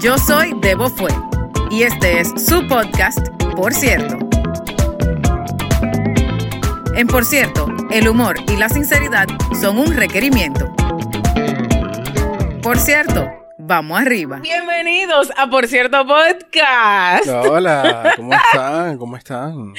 Yo 0.00 0.16
soy 0.16 0.54
Debo 0.62 0.88
Fue 0.88 1.10
y 1.70 1.82
este 1.82 2.20
es 2.20 2.28
su 2.42 2.66
podcast, 2.66 3.18
Por 3.54 3.74
cierto. 3.74 4.18
En 6.94 7.06
Por 7.06 7.24
cierto, 7.24 7.66
el 7.90 8.08
humor 8.08 8.36
y 8.50 8.56
la 8.56 8.70
sinceridad 8.70 9.26
son 9.60 9.78
un 9.78 9.94
requerimiento. 9.94 10.72
Por 12.62 12.78
cierto, 12.78 13.28
vamos 13.58 14.00
arriba. 14.00 14.38
Bienvenidos 14.38 15.30
a 15.36 15.48
Por 15.50 15.66
cierto 15.66 16.06
Podcast. 16.06 17.28
Hola, 17.28 18.14
¿cómo 18.16 18.32
están? 18.32 18.98
¿Cómo 18.98 19.16
están? 19.18 19.74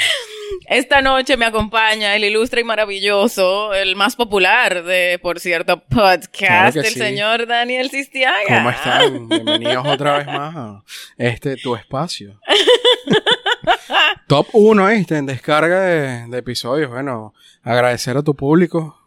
Esta 0.67 1.01
noche 1.01 1.37
me 1.37 1.45
acompaña 1.45 2.15
el 2.15 2.23
ilustre 2.23 2.61
y 2.61 2.63
maravilloso, 2.63 3.73
el 3.73 3.95
más 3.95 4.15
popular 4.15 4.83
de, 4.83 5.19
por 5.21 5.39
cierto, 5.39 5.83
podcast, 5.83 6.77
el 6.77 6.85
señor 6.85 7.47
Daniel 7.47 7.89
Sistiaga. 7.89 8.39
¿Cómo 8.47 8.69
están? 8.69 9.27
Bienvenidos 9.27 9.85
otra 9.87 10.17
vez 10.17 10.27
más 10.27 10.55
a 10.55 10.83
este 11.17 11.57
tu 11.57 11.75
espacio. 11.75 12.39
Top 14.27 14.47
1 14.53 14.89
este 14.89 15.17
en 15.17 15.25
descarga 15.25 15.81
de, 15.81 16.37
episodios. 16.37 16.89
Bueno, 16.89 17.33
agradecer 17.63 18.17
a 18.17 18.23
tu 18.23 18.35
público 18.35 18.97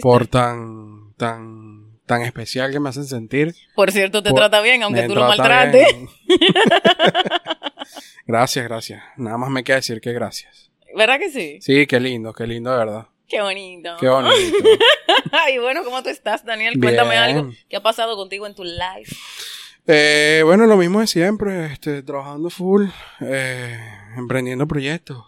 por 0.00 0.26
tan, 0.26 1.14
tan, 1.16 1.81
tan 2.12 2.22
especial 2.22 2.70
que 2.70 2.78
me 2.78 2.90
hacen 2.90 3.06
sentir. 3.06 3.54
Por 3.74 3.90
cierto, 3.90 4.22
te 4.22 4.32
trata 4.32 4.60
bien, 4.60 4.82
aunque 4.82 5.04
tú 5.04 5.14
lo 5.14 5.22
maltrates. 5.22 5.86
gracias, 8.26 8.64
gracias. 8.66 9.02
Nada 9.16 9.38
más 9.38 9.48
me 9.48 9.64
queda 9.64 9.76
decir 9.76 10.00
que 10.00 10.12
gracias. 10.12 10.70
¿Verdad 10.94 11.18
que 11.18 11.30
sí? 11.30 11.58
Sí, 11.62 11.86
qué 11.86 11.98
lindo, 11.98 12.34
qué 12.34 12.46
lindo, 12.46 12.70
de 12.70 12.76
verdad. 12.76 13.06
Qué 13.26 13.40
bonito. 13.40 13.96
Qué 13.98 14.08
bonito. 14.08 14.34
y 15.54 15.58
bueno, 15.58 15.84
¿cómo 15.84 16.02
tú 16.02 16.10
estás, 16.10 16.44
Daniel? 16.44 16.78
Cuéntame 16.78 17.16
algo. 17.16 17.50
¿Qué 17.70 17.76
ha 17.76 17.82
pasado 17.82 18.14
contigo 18.14 18.46
en 18.46 18.54
tu 18.54 18.62
life? 18.62 19.16
Eh, 19.86 20.42
bueno, 20.44 20.66
lo 20.66 20.76
mismo 20.76 21.00
de 21.00 21.06
siempre, 21.06 21.72
este, 21.72 22.02
trabajando 22.02 22.50
full, 22.50 22.88
eh, 23.22 23.80
emprendiendo 24.18 24.68
proyectos. 24.68 25.24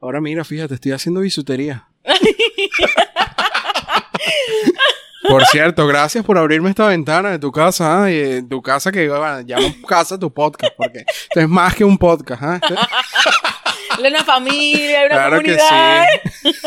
Ahora 0.00 0.20
mira, 0.20 0.42
fíjate, 0.42 0.74
estoy 0.74 0.90
haciendo 0.90 1.20
bisutería. 1.20 1.86
por 5.28 5.44
cierto, 5.46 5.86
gracias 5.86 6.24
por 6.24 6.38
abrirme 6.38 6.70
esta 6.70 6.88
ventana 6.88 7.30
de 7.30 7.38
tu 7.38 7.52
casa, 7.52 8.08
¿eh? 8.08 8.12
y 8.12 8.18
de 8.18 8.42
tu 8.42 8.62
casa 8.62 8.90
que 8.92 9.06
llamo 9.06 9.68
casa 9.88 10.18
tu 10.18 10.32
podcast, 10.32 10.74
porque 10.76 10.98
esto 10.98 11.40
es 11.40 11.48
más 11.48 11.74
que 11.74 11.84
un 11.84 11.98
podcast. 11.98 12.42
¿ah? 12.42 12.60
una 13.98 14.24
familia, 14.24 15.06
una 15.06 15.30
comunidad. 15.30 16.06
Que 16.22 16.52
sí. 16.52 16.58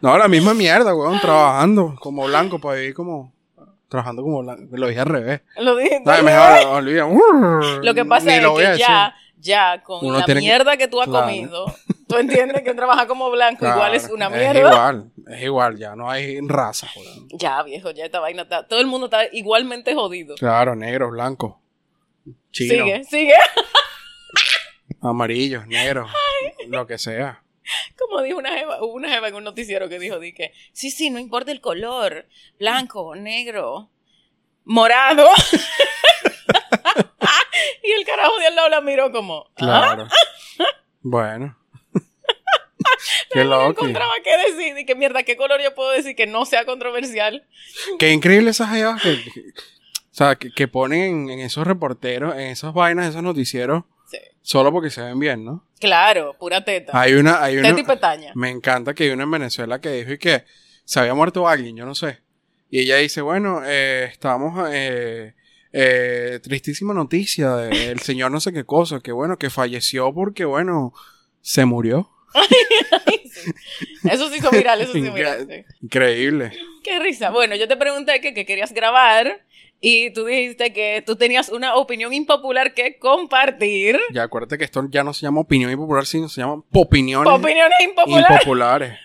no, 0.00 0.16
la 0.16 0.28
misma 0.28 0.54
mierda, 0.54 0.94
weón, 0.94 1.20
trabajando 1.20 1.96
como 2.00 2.26
blanco 2.26 2.58
para 2.58 2.76
vivir 2.76 2.94
como 2.94 3.32
trabajando 3.88 4.22
como 4.22 4.42
blanco. 4.42 4.76
Lo 4.76 4.86
dije 4.86 5.00
al 5.00 5.06
revés. 5.06 5.40
Lo 5.58 5.76
dije. 5.76 6.00
No, 6.04 6.22
mejor. 6.22 7.84
Lo 7.84 7.94
que 7.94 8.04
pasa 8.04 8.36
es 8.36 8.46
que 8.46 8.78
ya, 8.78 9.14
ya, 9.38 9.82
con 9.82 10.00
la 10.12 10.26
mierda 10.26 10.76
que... 10.76 10.88
tú 10.88 11.00
has 11.02 11.08
comido, 11.08 11.66
tú 12.10 12.18
entiendes 12.18 12.62
que 12.62 12.74
trabajar 12.74 13.06
como 13.06 13.30
blanco 13.30 13.66
igual 13.66 13.94
es 13.94 14.10
una 14.10 14.28
mierda. 14.28 14.52
Es 14.52 14.58
igual, 14.58 15.12
es 15.28 15.42
igual, 15.42 15.78
ya 15.78 15.94
no 15.94 16.10
hay 16.10 16.40
raza, 16.42 16.88
weón. 16.96 17.28
Ya, 17.32 17.62
viejo, 17.62 17.90
ya 17.92 18.04
esta 18.04 18.20
vaina 18.20 18.42
está, 18.42 18.66
todo 18.66 18.80
el 18.80 18.86
mundo 18.86 19.06
está 19.06 19.24
igualmente 19.32 19.94
jodido. 19.94 20.34
Claro, 20.34 20.74
negro, 20.74 21.10
blanco. 21.10 21.60
Chino. 22.50 22.84
Sigue, 22.84 23.04
sigue. 23.04 23.34
Amarillos, 25.00 25.66
negros, 25.66 26.10
lo 26.68 26.86
que 26.86 26.98
sea. 26.98 27.42
Como 27.96 28.20
dijo 28.22 28.38
una 28.38 28.50
jeva, 28.50 28.84
una 28.84 29.08
jeva 29.08 29.28
en 29.28 29.36
un 29.36 29.44
noticiero 29.44 29.88
que 29.88 29.98
dijo, 29.98 30.18
que 30.20 30.52
sí, 30.72 30.90
sí, 30.90 31.10
no 31.10 31.18
importa 31.18 31.52
el 31.52 31.60
color, 31.60 32.26
blanco, 32.58 33.14
negro, 33.14 33.90
morado. 34.64 35.28
y 37.84 37.92
el 37.92 38.04
carajo 38.04 38.36
de 38.38 38.48
al 38.48 38.56
lado 38.56 38.68
la 38.68 38.80
miró 38.80 39.12
como, 39.12 39.46
¿Ah? 39.50 39.52
claro. 39.56 40.08
bueno. 41.00 41.59
Qué. 43.30 43.44
No 43.44 43.68
encontraba 43.68 44.12
qué 44.22 44.36
decir 44.52 44.78
y 44.78 44.84
qué 44.84 44.94
mierda, 44.94 45.22
qué 45.22 45.36
color 45.36 45.60
yo 45.62 45.74
puedo 45.74 45.90
decir 45.90 46.14
que 46.16 46.26
no 46.26 46.44
sea 46.44 46.64
controversial. 46.64 47.46
Qué 47.98 48.12
increíble 48.12 48.50
esas 48.50 48.70
jevas 48.70 49.02
que, 49.02 49.12
o 49.12 50.12
sea, 50.12 50.36
que, 50.36 50.68
ponen 50.68 51.28
en, 51.28 51.30
en, 51.30 51.40
esos 51.40 51.66
reporteros, 51.66 52.34
en 52.34 52.48
esas 52.48 52.74
vainas, 52.74 53.08
esos 53.08 53.22
noticieros, 53.22 53.84
Solo 54.42 54.72
porque 54.72 54.90
se 54.90 55.02
ven 55.02 55.18
bien, 55.18 55.44
¿no? 55.44 55.66
Claro, 55.78 56.34
pura 56.38 56.64
teta. 56.64 56.98
Hay 56.98 57.12
una, 57.14 57.42
hay 57.42 57.58
una. 57.58 57.68
Teta 57.68 57.80
y 57.80 57.84
petaña. 57.84 58.32
Me 58.34 58.50
encanta 58.50 58.94
que 58.94 59.04
hay 59.04 59.10
una 59.10 59.24
en 59.24 59.30
Venezuela 59.30 59.80
que 59.80 59.90
dijo 59.90 60.12
y 60.12 60.18
que 60.18 60.44
se 60.84 61.00
había 61.00 61.14
muerto 61.14 61.46
alguien, 61.46 61.76
yo 61.76 61.84
no 61.84 61.94
sé. 61.94 62.20
Y 62.70 62.80
ella 62.80 62.96
dice, 62.96 63.20
bueno, 63.20 63.62
eh, 63.64 64.04
estamos, 64.04 64.68
eh, 64.72 65.34
eh, 65.72 66.40
tristísima 66.42 66.94
noticia 66.94 67.56
del 67.56 68.00
señor 68.00 68.30
no 68.30 68.40
sé 68.40 68.52
qué 68.52 68.64
cosa, 68.64 69.00
que 69.00 69.12
bueno, 69.12 69.38
que 69.38 69.50
falleció 69.50 70.12
porque, 70.14 70.44
bueno, 70.44 70.94
se 71.40 71.64
murió. 71.64 72.10
Eso 74.10 74.28
sí 74.30 74.38
hizo 74.38 74.50
viral, 74.50 74.80
eso 74.80 74.96
hizo 74.96 75.12
viral. 75.12 75.66
Increíble. 75.82 76.52
Qué 76.82 76.98
risa. 76.98 77.30
Bueno, 77.30 77.56
yo 77.56 77.68
te 77.68 77.76
pregunté 77.76 78.20
que, 78.20 78.34
que 78.34 78.46
querías 78.46 78.72
grabar 78.72 79.42
y 79.80 80.10
tú 80.12 80.26
dijiste 80.26 80.72
que 80.72 81.02
tú 81.04 81.16
tenías 81.16 81.48
una 81.48 81.74
opinión 81.74 82.12
impopular 82.12 82.74
que 82.74 82.98
compartir. 82.98 83.98
Ya, 84.12 84.24
acuérdate 84.24 84.58
que 84.58 84.64
esto 84.64 84.86
ya 84.90 85.02
no 85.02 85.14
se 85.14 85.22
llama 85.22 85.40
opinión 85.40 85.70
impopular, 85.70 86.04
sino 86.04 86.28
se 86.28 86.42
llama 86.42 86.62
popiniones. 86.70 87.32
Opiniones 87.32 87.80
impopulares. 87.82 88.30
Impopulares. 88.30 88.98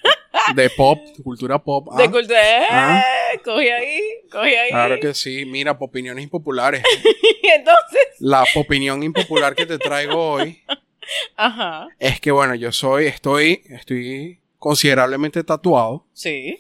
De 0.54 0.70
pop, 0.70 1.00
cultura 1.24 1.58
pop. 1.60 1.96
De 1.96 2.04
¿ah? 2.04 2.12
cultura. 2.12 2.40
¿Ah? 2.70 3.04
Cogí 3.44 3.70
ahí, 3.70 4.02
cogí 4.30 4.54
ahí. 4.54 4.70
Claro 4.70 5.00
que 5.00 5.14
sí. 5.14 5.46
Mira, 5.46 5.78
opiniones 5.80 6.26
impopulares. 6.26 6.84
y 7.42 7.48
entonces. 7.48 8.02
La 8.20 8.44
opinión 8.56 9.02
impopular 9.02 9.56
que 9.56 9.66
te 9.66 9.78
traigo 9.78 10.34
hoy. 10.34 10.62
Ajá. 11.36 11.88
Es 12.00 12.20
que 12.20 12.32
bueno, 12.32 12.56
yo 12.56 12.72
soy, 12.72 13.06
estoy, 13.06 13.62
estoy 13.66 14.42
considerablemente 14.58 15.44
tatuado. 15.44 16.06
Sí. 16.14 16.60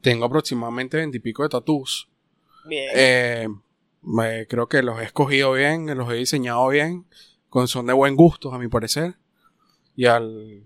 Tengo 0.00 0.24
aproximadamente 0.24 0.96
veintipico 0.96 1.42
de 1.42 1.48
tatús. 1.48 2.08
Bien. 2.64 2.90
Eh, 2.94 3.48
creo 4.48 4.68
que 4.68 4.82
los 4.82 5.00
he 5.00 5.04
escogido 5.04 5.52
bien, 5.52 5.86
los 5.96 6.10
he 6.12 6.16
diseñado 6.16 6.68
bien, 6.68 7.06
con 7.48 7.68
son 7.68 7.86
de 7.86 7.92
buen 7.92 8.16
gusto, 8.16 8.52
a 8.52 8.58
mi 8.58 8.68
parecer. 8.68 9.16
Y 9.96 10.06
al 10.06 10.64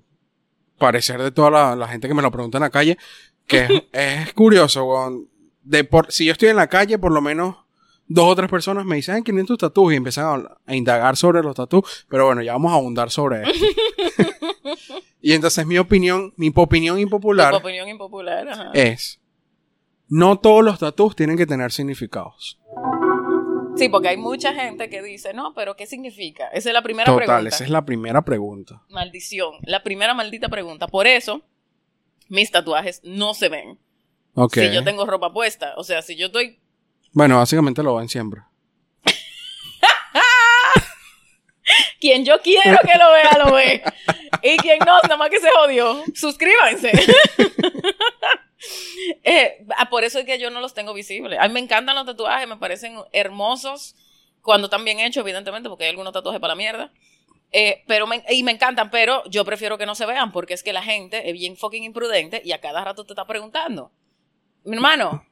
parecer 0.79 1.23
de 1.23 1.33
toda 1.33 1.75
la, 1.75 1.89
gente 1.89 2.09
que 2.09 2.15
me 2.15 2.23
lo 2.23 2.31
pregunta 2.31 2.59
en 2.59 2.63
la 2.63 2.71
calle, 2.71 2.99
que 3.47 3.89
es, 3.93 4.33
curioso, 4.35 5.27
de 5.63 5.85
por, 5.85 6.13
si 6.13 6.27
yo 6.27 6.33
estoy 6.33 6.51
en 6.51 6.57
la 6.57 6.69
calle, 6.69 6.99
por 6.99 7.13
lo 7.13 7.21
menos 7.21 7.57
dos 8.09 8.33
o 8.33 8.37
tres 8.37 8.51
personas 8.51 8.85
me 8.85 8.97
dicen, 8.97 9.23
¿quién 9.23 9.39
es 9.39 9.47
tus 9.47 9.59
tatuajes? 9.59 9.95
Y 9.95 9.97
empiezan 9.97 10.49
a, 10.67 10.75
indagar 10.75 11.17
sobre 11.17 11.43
los 11.43 11.55
tatuajes. 11.55 12.07
Pero 12.09 12.27
bueno, 12.27 12.43
ya 12.43 12.53
vamos 12.53 12.73
a 12.73 12.77
abundar 12.77 13.11
sobre 13.11 13.43
esto. 13.43 13.67
y 15.21 15.33
entonces 15.33 15.67
mi 15.67 15.79
opinión, 15.79 16.33
mi 16.37 16.53
opinión 16.55 16.99
impopular, 16.99 17.55
opinión 17.55 17.89
impopular 17.89 18.71
es 18.75 19.21
no 20.09 20.39
todos 20.39 20.65
los 20.65 20.79
tatuajes 20.79 21.17
tienen 21.17 21.37
que 21.37 21.47
tener 21.47 21.73
significados. 21.73 22.59
Sí, 23.77 23.89
porque 23.91 24.09
hay 24.09 24.17
mucha 24.17 24.55
gente 24.55 24.89
que 24.89 25.03
dice, 25.03 25.35
no, 25.35 25.53
pero 25.55 25.77
¿qué 25.77 25.87
significa? 25.87 26.49
Esa 26.49 26.71
es 26.71 26.73
la 26.73 26.83
primera 26.83 27.05
pregunta. 27.05 27.27
Total, 27.27 27.47
esa 27.47 27.65
es 27.65 27.71
la 27.71 27.85
primera 27.85 28.23
pregunta. 28.23 28.83
Maldición, 28.89 29.55
la 29.63 29.83
primera 29.83 30.15
maldita 30.15 30.49
pregunta. 30.49 30.87
Por 30.87 31.07
eso, 31.07 31.43
mis 32.29 32.51
tatuajes 32.51 33.03
no 33.05 33.35
se 33.35 33.51
ven. 33.51 33.79
Ok. 34.35 34.55
Si 34.55 34.73
yo 34.73 34.83
tengo 34.83 35.05
ropa 35.05 35.33
puesta. 35.33 35.75
O 35.77 35.85
sea, 35.85 36.03
si 36.03 36.17
yo 36.17 36.27
estoy... 36.27 36.59
Bueno, 37.17 37.39
básicamente 37.39 37.83
lo 37.83 37.97
ven 37.97 38.11
siempre. 38.11 38.43
quien 41.99 42.27
yo 42.27 42.43
quiero 42.43 42.79
que 42.83 42.99
lo 42.99 43.11
vea, 43.11 43.39
lo 43.43 43.55
ve. 43.55 43.83
Y 44.43 44.59
quien 44.59 44.79
no, 44.81 45.01
nada 45.01 45.17
más 45.17 45.31
que 45.31 45.41
se 45.41 45.49
jodió. 45.51 46.05
Suscríbanse. 46.15 46.93
Eh, 49.23 49.65
ah, 49.77 49.89
por 49.91 50.03
eso 50.03 50.19
es 50.19 50.25
que 50.25 50.41
yo 50.41 50.51
no 50.51 50.61
los 50.61 50.75
tengo 50.75 50.93
visibles. 50.93 51.39
A 51.39 51.47
mí 51.47 51.55
me 51.55 51.61
encantan 51.61 51.95
los 51.95 52.07
tatuajes, 52.07 52.49
me 52.49 52.57
parecen 52.57 52.97
hermosos 53.13 53.95
cuando 54.43 54.67
están 54.67 54.85
bien 54.85 54.99
hechos, 54.99 55.21
evidentemente, 55.21 55.69
porque 55.69 55.85
hay 55.85 55.91
algunos 55.91 56.13
tatuajes 56.13 56.41
para 56.41 56.55
la 56.55 56.57
mierda. 56.57 56.91
Eh, 57.53 57.85
pero 57.87 58.09
y 58.29 58.43
me 58.43 58.51
encantan, 58.51 58.91
pero 58.91 59.23
yo 59.27 59.45
prefiero 59.45 59.79
que 59.79 59.87
no 59.87 59.95
se 59.95 60.07
vean 60.07 60.33
porque 60.33 60.55
es 60.55 60.65
que 60.65 60.73
la 60.73 60.83
gente 60.83 61.29
es 61.29 61.35
bien 61.35 61.57
fucking 61.57 61.85
imprudente 61.85 62.43
y 62.45 62.53
a 62.53 62.61
cada 62.61 62.83
rato 62.83 63.05
te 63.05 63.13
está 63.13 63.27
preguntando. 63.27 63.93
Mi 64.65 64.77
hermano, 64.77 65.26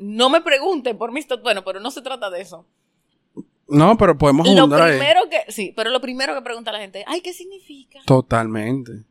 no 0.00 0.30
me 0.30 0.40
pregunten 0.40 0.98
por 0.98 1.12
mis 1.12 1.26
tatuajes. 1.26 1.44
Bueno, 1.44 1.64
pero 1.64 1.80
no 1.80 1.90
se 1.90 2.02
trata 2.02 2.30
de 2.30 2.40
eso. 2.40 2.66
No, 3.68 3.96
pero 3.96 4.18
podemos 4.18 4.48
Lo 4.48 4.68
primero 4.68 5.20
que, 5.30 5.52
sí, 5.52 5.72
pero 5.76 5.90
lo 5.90 6.00
primero 6.00 6.34
que 6.34 6.42
pregunta 6.42 6.72
la 6.72 6.80
gente, 6.80 7.04
ay, 7.06 7.20
¿qué 7.20 7.32
significa? 7.32 8.00
Totalmente. 8.04 9.04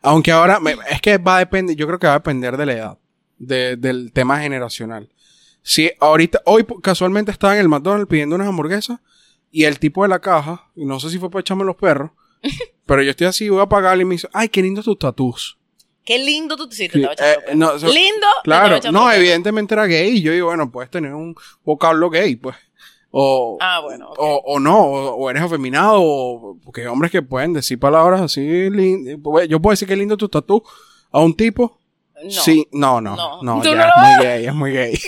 Aunque 0.00 0.32
ahora, 0.32 0.58
es 0.90 1.02
que 1.02 1.18
va 1.18 1.36
a 1.36 1.40
depender, 1.40 1.76
yo 1.76 1.86
creo 1.86 1.98
que 1.98 2.06
va 2.06 2.14
a 2.14 2.18
depender 2.18 2.56
de 2.56 2.66
la 2.66 2.72
edad, 2.72 2.98
del 3.38 4.12
tema 4.12 4.40
generacional. 4.40 5.10
Si 5.62 5.90
ahorita, 6.00 6.40
hoy 6.46 6.66
casualmente 6.82 7.30
estaba 7.30 7.54
en 7.54 7.60
el 7.60 7.68
McDonald's 7.68 8.08
pidiendo 8.08 8.36
unas 8.36 8.48
hamburguesas 8.48 9.00
y 9.50 9.64
el 9.64 9.78
tipo 9.78 10.02
de 10.02 10.08
la 10.08 10.20
caja, 10.20 10.70
y 10.74 10.86
no 10.86 10.98
sé 10.98 11.10
si 11.10 11.18
fue 11.18 11.30
para 11.30 11.40
echarme 11.40 11.64
los 11.64 11.76
perros, 11.76 12.12
pero 12.86 13.02
yo 13.02 13.10
estoy 13.10 13.26
así, 13.26 13.50
voy 13.50 13.60
a 13.60 13.68
pagarle 13.68 14.02
y 14.02 14.06
me 14.06 14.14
dice, 14.14 14.28
ay, 14.32 14.48
qué 14.48 14.62
lindos 14.62 14.86
tus 14.86 14.98
tatús. 14.98 15.57
Qué 16.08 16.18
lindo 16.18 16.56
tú 16.56 16.66
sí, 16.70 16.88
te 16.88 16.98
Sí, 16.98 17.04
estaba 17.04 17.32
eh, 17.32 17.54
no, 17.54 17.76
lindo. 17.76 18.26
Claro, 18.42 18.78
no, 18.90 19.12
evidentemente 19.12 19.74
era 19.74 19.84
gay 19.84 20.16
y 20.16 20.22
yo 20.22 20.32
digo, 20.32 20.46
bueno, 20.46 20.70
puedes 20.72 20.90
tener 20.90 21.12
un 21.12 21.34
vocablo 21.62 22.08
gay, 22.08 22.34
pues. 22.36 22.56
O, 23.10 23.58
Ah, 23.60 23.80
bueno. 23.82 24.08
o, 24.16 24.42
o 24.46 24.58
no, 24.58 24.80
o, 24.80 25.10
o 25.16 25.28
eres 25.30 25.42
afeminado, 25.42 25.98
o, 26.00 26.56
porque 26.64 26.80
hay 26.80 26.86
hombres 26.86 27.12
que 27.12 27.20
pueden 27.20 27.52
decir 27.52 27.78
palabras 27.78 28.22
así, 28.22 28.40
lin- 28.70 29.20
yo 29.48 29.60
puedo 29.60 29.72
decir 29.72 29.86
que 29.86 29.96
lindo 29.96 30.16
tu 30.16 30.30
tatú 30.30 30.62
a 31.12 31.20
un 31.20 31.36
tipo. 31.36 31.78
No. 32.24 32.30
Sí, 32.30 32.66
no, 32.72 33.00
no, 33.00 33.16
No. 33.16 33.42
no, 33.42 33.62
ya 33.62 33.74
no 33.74 33.82
es 33.82 33.86
lo 33.86 34.02
muy 34.02 34.24
gay, 34.24 34.46
es 34.46 34.54
muy 34.54 34.72
gay. 34.72 34.98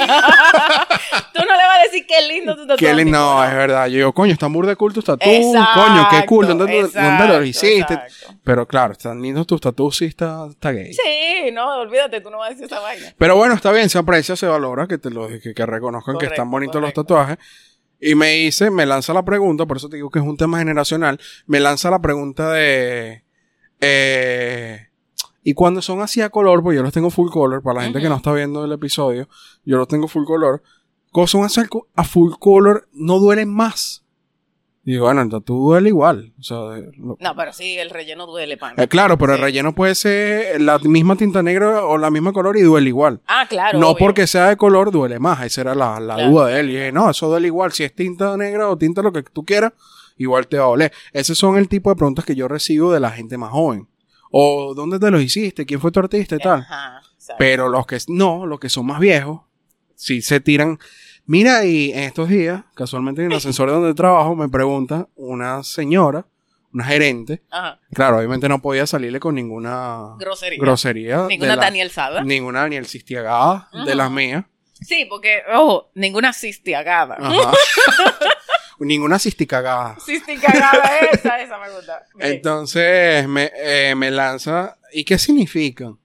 Tú 1.34 1.40
no 1.40 1.56
le 1.56 1.62
vas 1.66 1.78
a 1.78 1.82
decir 1.84 2.06
qué 2.06 2.22
lindo 2.28 2.54
tu 2.54 2.62
tatuaje. 2.62 2.86
Qué 2.86 2.94
lindo, 2.94 3.18
no, 3.18 3.44
es 3.44 3.52
verdad. 3.54 3.86
Yo 3.86 3.96
digo, 3.96 4.12
coño, 4.12 4.32
están 4.32 4.52
burda 4.52 4.70
de 4.70 4.76
cool 4.76 4.92
tus 4.92 5.08
Exacto, 5.08 5.28
coño, 5.74 6.08
qué 6.10 6.26
cool, 6.26 6.46
¿dónde, 6.46 6.82
los 7.28 7.46
hiciste? 7.46 7.94
exacto. 7.94 8.38
Pero 8.44 8.66
claro, 8.66 8.92
están 8.92 9.20
lindos 9.20 9.46
tus 9.46 9.60
tatús, 9.60 9.96
sí 9.96 10.06
está, 10.06 10.46
está 10.50 10.72
gay. 10.72 10.92
Sí, 10.92 11.50
no, 11.52 11.80
olvídate, 11.80 12.20
tú 12.20 12.30
no 12.30 12.38
vas 12.38 12.48
a 12.48 12.50
decir 12.50 12.66
esa 12.66 12.80
vaina. 12.80 13.14
Pero 13.18 13.36
bueno, 13.36 13.54
está 13.54 13.72
bien, 13.72 13.88
se 13.88 13.98
aprecia, 13.98 14.36
se 14.36 14.46
valora, 14.46 14.86
que 14.86 14.98
te 14.98 15.10
lo 15.10 15.28
que, 15.28 15.54
que 15.54 15.66
reconozcan 15.66 16.18
que 16.18 16.26
están 16.26 16.50
bonitos 16.50 16.74
correcto. 16.80 17.00
los 17.00 17.06
tatuajes. 17.06 17.38
Y 18.00 18.14
me 18.14 18.30
dice, 18.30 18.70
me 18.70 18.86
lanza 18.86 19.12
la 19.12 19.24
pregunta, 19.24 19.66
por 19.66 19.76
eso 19.76 19.88
te 19.88 19.96
digo 19.96 20.10
que 20.10 20.20
es 20.20 20.24
un 20.24 20.36
tema 20.36 20.58
generacional, 20.58 21.20
me 21.46 21.60
lanza 21.60 21.90
la 21.90 22.00
pregunta 22.00 22.50
de... 22.52 23.24
Eh, 23.82 24.89
y 25.42 25.54
cuando 25.54 25.80
son 25.82 26.02
así 26.02 26.20
a 26.20 26.30
color, 26.30 26.62
pues 26.62 26.76
yo 26.76 26.82
los 26.82 26.92
tengo 26.92 27.10
full 27.10 27.30
color, 27.30 27.62
para 27.62 27.76
la 27.80 27.84
gente 27.84 28.00
que 28.00 28.08
no 28.08 28.16
está 28.16 28.32
viendo 28.32 28.64
el 28.64 28.72
episodio, 28.72 29.28
yo 29.64 29.76
los 29.78 29.88
tengo 29.88 30.06
full 30.08 30.24
color. 30.24 30.62
Cuando 31.12 31.26
son 31.28 31.44
así 31.44 31.60
a 31.96 32.04
full 32.04 32.32
color, 32.38 32.88
no 32.92 33.18
duelen 33.18 33.48
más. 33.52 34.04
Y 34.82 34.96
bueno, 34.96 35.20
el 35.20 35.28
tatu 35.28 35.58
duele 35.58 35.90
igual. 35.90 36.32
O 36.40 36.42
sea, 36.42 36.56
de- 36.70 36.90
lo- 36.96 37.16
No, 37.20 37.36
pero 37.36 37.52
sí, 37.52 37.76
el 37.76 37.90
relleno 37.90 38.26
duele, 38.26 38.56
pan. 38.56 38.74
eh, 38.78 38.88
claro, 38.88 39.18
pero 39.18 39.34
el 39.34 39.40
relleno 39.40 39.74
puede 39.74 39.94
ser 39.94 40.58
la 40.60 40.78
misma 40.78 41.16
tinta 41.16 41.42
negra 41.42 41.84
o 41.84 41.98
la 41.98 42.10
misma 42.10 42.32
color 42.32 42.56
y 42.56 42.62
duele 42.62 42.88
igual. 42.88 43.20
Ah, 43.26 43.44
claro. 43.48 43.78
No 43.78 43.90
obvio. 43.90 44.06
porque 44.06 44.26
sea 44.26 44.48
de 44.48 44.56
color 44.56 44.90
duele 44.90 45.18
más. 45.18 45.44
Esa 45.44 45.60
era 45.60 45.74
la, 45.74 46.00
la 46.00 46.14
Claro. 46.14 46.30
duda 46.30 46.46
de 46.46 46.60
él. 46.60 46.70
Y 46.70 46.72
dije, 46.74 46.92
no, 46.92 47.10
eso 47.10 47.28
duele 47.28 47.46
igual. 47.48 47.72
Si 47.72 47.84
es 47.84 47.94
tinta 47.94 48.36
negra 48.38 48.68
o 48.70 48.78
tinta 48.78 49.02
lo 49.02 49.12
que 49.12 49.22
tú 49.22 49.44
quieras, 49.44 49.74
igual 50.16 50.46
te 50.48 50.56
va 50.58 50.64
a 50.64 50.68
doler. 50.68 50.92
Esos 51.12 51.36
son 51.36 51.58
el 51.58 51.68
tipo 51.68 51.90
de 51.90 51.96
preguntas 51.96 52.24
que 52.24 52.34
yo 52.34 52.48
recibo 52.48 52.90
de 52.92 53.00
la 53.00 53.10
gente 53.10 53.36
más 53.36 53.50
joven. 53.50 53.86
O 54.30 54.74
¿dónde 54.74 54.98
te 54.98 55.10
los 55.10 55.22
hiciste? 55.22 55.66
¿Quién 55.66 55.80
fue 55.80 55.90
tu 55.90 56.00
artista 56.00 56.36
y 56.36 56.38
tal? 56.38 56.60
Ajá. 56.60 57.02
Pero 57.38 57.68
los 57.68 57.86
que 57.86 57.98
no, 58.08 58.46
los 58.46 58.58
que 58.60 58.68
son 58.68 58.86
más 58.86 58.98
viejos, 59.00 59.40
sí 59.94 60.22
se 60.22 60.40
tiran. 60.40 60.78
Mira, 61.26 61.64
y 61.64 61.92
en 61.92 62.00
estos 62.00 62.28
días, 62.28 62.62
casualmente 62.74 63.22
en 63.24 63.30
el 63.30 63.36
ascensor 63.36 63.68
donde 63.70 63.94
trabajo, 63.94 64.34
me 64.34 64.48
pregunta 64.48 65.08
una 65.16 65.62
señora, 65.62 66.26
una 66.72 66.84
gerente. 66.84 67.42
Ajá. 67.50 67.80
Claro, 67.92 68.18
obviamente 68.18 68.48
no 68.48 68.60
podía 68.62 68.86
salirle 68.86 69.20
con 69.20 69.34
ninguna 69.34 70.14
Grosería. 70.18 70.58
grosería. 70.60 71.26
Ninguna 71.28 71.56
la- 71.56 71.62
Daniel 71.62 71.90
Sada. 71.90 72.22
Ninguna 72.22 72.60
Daniel 72.62 72.86
Sistiagada 72.86 73.68
de 73.84 73.94
las 73.94 74.10
mías. 74.10 74.44
Sí, 74.80 75.04
porque, 75.10 75.42
ojo, 75.54 75.90
ninguna 75.94 76.32
cistiagada. 76.32 77.16
Ajá. 77.20 77.52
Ninguna 78.80 79.18
cisticagada. 79.18 79.96
Cisticagada, 80.04 80.98
esa, 81.12 81.40
esa 81.42 81.58
me 81.58 81.70
gusta. 81.70 82.04
Entonces 82.18 83.28
me, 83.28 83.50
eh, 83.54 83.94
me 83.94 84.10
lanza. 84.10 84.78
¿Y 84.92 85.04
qué 85.04 85.18
significan? 85.18 85.98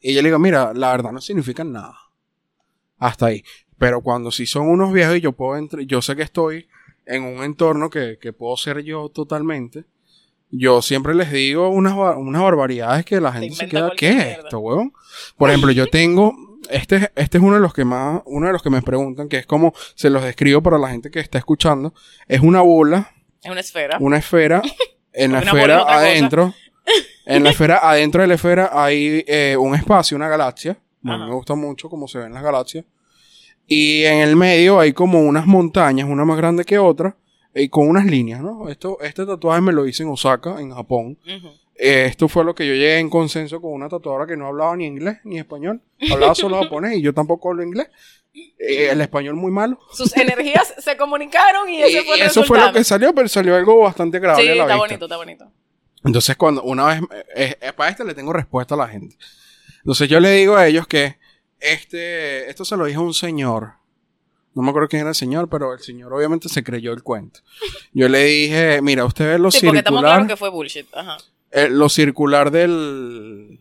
Y 0.00 0.14
yo 0.14 0.22
le 0.22 0.28
digo, 0.28 0.38
mira, 0.38 0.72
la 0.72 0.92
verdad 0.92 1.12
no 1.12 1.20
significan 1.20 1.72
nada. 1.72 1.98
Hasta 2.98 3.26
ahí. 3.26 3.44
Pero 3.78 4.00
cuando 4.00 4.30
sí 4.30 4.46
son 4.46 4.68
unos 4.68 4.92
viejos 4.92 5.16
y 5.16 5.20
yo 5.20 5.32
puedo 5.32 5.56
entrar, 5.56 5.82
yo 5.84 6.00
sé 6.00 6.14
que 6.16 6.22
estoy 6.22 6.68
en 7.06 7.24
un 7.24 7.42
entorno 7.42 7.90
que, 7.90 8.18
que 8.20 8.32
puedo 8.32 8.56
ser 8.56 8.82
yo 8.82 9.08
totalmente. 9.08 9.84
Yo 10.50 10.82
siempre 10.82 11.14
les 11.14 11.30
digo 11.30 11.68
unas, 11.68 11.94
unas 12.16 12.42
barbaridades 12.42 13.04
que 13.04 13.20
la 13.20 13.32
gente 13.32 13.54
se 13.54 13.68
queda, 13.68 13.92
¿qué 13.96 14.08
es 14.08 14.14
mierda". 14.16 14.42
esto, 14.42 14.58
huevón? 14.58 14.92
Por 15.36 15.48
ejemplo, 15.50 15.70
yo 15.70 15.86
tengo, 15.90 16.34
este, 16.70 17.10
este 17.14 17.38
es 17.38 17.44
uno 17.44 17.54
de 17.54 17.60
los 17.60 17.72
que 17.74 17.84
más, 17.84 18.22
uno 18.26 18.46
de 18.46 18.52
los 18.52 18.62
que 18.62 18.70
me 18.70 18.82
preguntan, 18.82 19.28
que 19.28 19.38
es 19.38 19.46
como 19.46 19.72
se 19.94 20.10
los 20.10 20.22
describo 20.22 20.62
para 20.62 20.78
la 20.78 20.88
gente 20.90 21.10
que 21.10 21.20
está 21.20 21.38
escuchando. 21.38 21.94
Es 22.28 22.40
una 22.40 22.60
bola 22.62 23.10
Es 23.42 23.50
una 23.50 23.60
esfera. 23.60 23.98
una 24.00 24.18
esfera. 24.18 24.62
En 25.12 25.32
la 25.32 25.40
esfera 25.42 25.82
adentro. 25.88 26.54
En 27.26 27.44
la 27.44 27.50
esfera, 27.54 27.80
adentro 27.82 28.22
de 28.22 28.28
la 28.28 28.34
esfera 28.34 28.70
hay 28.72 29.24
eh, 29.26 29.56
un 29.58 29.74
espacio, 29.74 30.16
una 30.16 30.28
galaxia. 30.28 30.78
Ajá. 31.04 31.26
me 31.26 31.32
gusta 31.34 31.54
mucho 31.54 31.88
cómo 31.88 32.06
se 32.08 32.18
ven 32.18 32.32
las 32.32 32.42
galaxias. 32.42 32.84
Y 33.66 34.02
en 34.04 34.18
el 34.18 34.36
medio 34.36 34.80
hay 34.80 34.92
como 34.92 35.20
unas 35.20 35.46
montañas, 35.46 36.08
una 36.08 36.24
más 36.24 36.36
grande 36.36 36.64
que 36.64 36.78
otra, 36.78 37.16
y 37.54 37.68
con 37.68 37.88
unas 37.88 38.04
líneas, 38.04 38.40
¿no? 38.40 38.68
Esto, 38.68 38.98
este 39.00 39.24
tatuaje 39.24 39.60
me 39.60 39.72
lo 39.72 39.86
hice 39.86 40.02
en 40.02 40.08
Osaka, 40.08 40.60
en 40.60 40.72
Japón. 40.74 41.18
Eh, 41.24 41.40
esto 41.80 42.28
fue 42.28 42.44
lo 42.44 42.54
que 42.54 42.66
yo 42.66 42.74
llegué 42.74 42.98
en 42.98 43.08
consenso 43.08 43.60
con 43.60 43.72
una 43.72 43.88
tatuadora 43.88 44.26
que 44.26 44.36
no 44.36 44.46
hablaba 44.46 44.76
ni 44.76 44.86
inglés 44.86 45.18
ni 45.24 45.38
español. 45.38 45.80
Hablaba 46.10 46.34
solo 46.34 46.58
japonés 46.62 46.98
y 46.98 47.02
yo 47.02 47.14
tampoco 47.14 47.50
hablo 47.50 47.62
inglés. 47.62 47.88
Eh, 48.32 48.90
el 48.90 49.00
español 49.00 49.34
muy 49.34 49.50
malo. 49.50 49.78
Sus 49.92 50.16
energías 50.16 50.74
se 50.78 50.96
comunicaron 50.96 51.68
y 51.68 51.78
Y, 51.78 51.82
ese 51.82 52.02
fue 52.02 52.18
y 52.18 52.20
el 52.20 52.26
eso 52.26 52.44
fue 52.44 52.60
lo 52.60 52.72
que 52.72 52.84
salió, 52.84 53.14
pero 53.14 53.28
salió 53.28 53.56
algo 53.56 53.80
bastante 53.80 54.18
agradable 54.18 54.44
Sí, 54.44 54.50
a 54.50 54.54
la 54.54 54.62
está 54.62 54.74
vista. 54.74 54.86
bonito, 54.86 55.04
está 55.06 55.16
bonito. 55.16 55.52
Entonces, 56.04 56.36
cuando 56.36 56.62
una 56.62 56.86
vez, 56.86 57.02
eh, 57.34 57.56
eh, 57.60 57.72
para 57.74 57.90
este 57.90 58.04
le 58.04 58.14
tengo 58.14 58.32
respuesta 58.32 58.74
a 58.74 58.78
la 58.78 58.88
gente. 58.88 59.16
Entonces, 59.78 60.08
yo 60.08 60.20
le 60.20 60.30
digo 60.32 60.56
a 60.56 60.66
ellos 60.66 60.86
que 60.86 61.18
este, 61.58 62.48
esto 62.48 62.64
se 62.64 62.76
lo 62.76 62.84
dije 62.84 62.98
a 62.98 63.02
un 63.02 63.14
señor. 63.14 63.72
No 64.54 64.62
me 64.62 64.70
acuerdo 64.70 64.88
quién 64.88 65.00
era 65.00 65.10
el 65.10 65.14
señor, 65.14 65.48
pero 65.48 65.72
el 65.72 65.80
señor 65.80 66.12
obviamente 66.12 66.48
se 66.48 66.64
creyó 66.64 66.92
el 66.92 67.02
cuento. 67.02 67.40
Yo 67.92 68.08
le 68.08 68.24
dije, 68.24 68.82
mira, 68.82 69.04
usted 69.04 69.26
ve 69.26 69.38
lo 69.38 69.50
Sí, 69.50 69.64
porque 69.66 69.78
estamos 69.78 70.00
claros 70.00 70.26
que 70.26 70.36
fue 70.36 70.50
bullshit. 70.50 70.86
Ajá. 70.94 71.18
Eh, 71.50 71.68
lo 71.68 71.88
circular 71.88 72.50
del, 72.50 73.60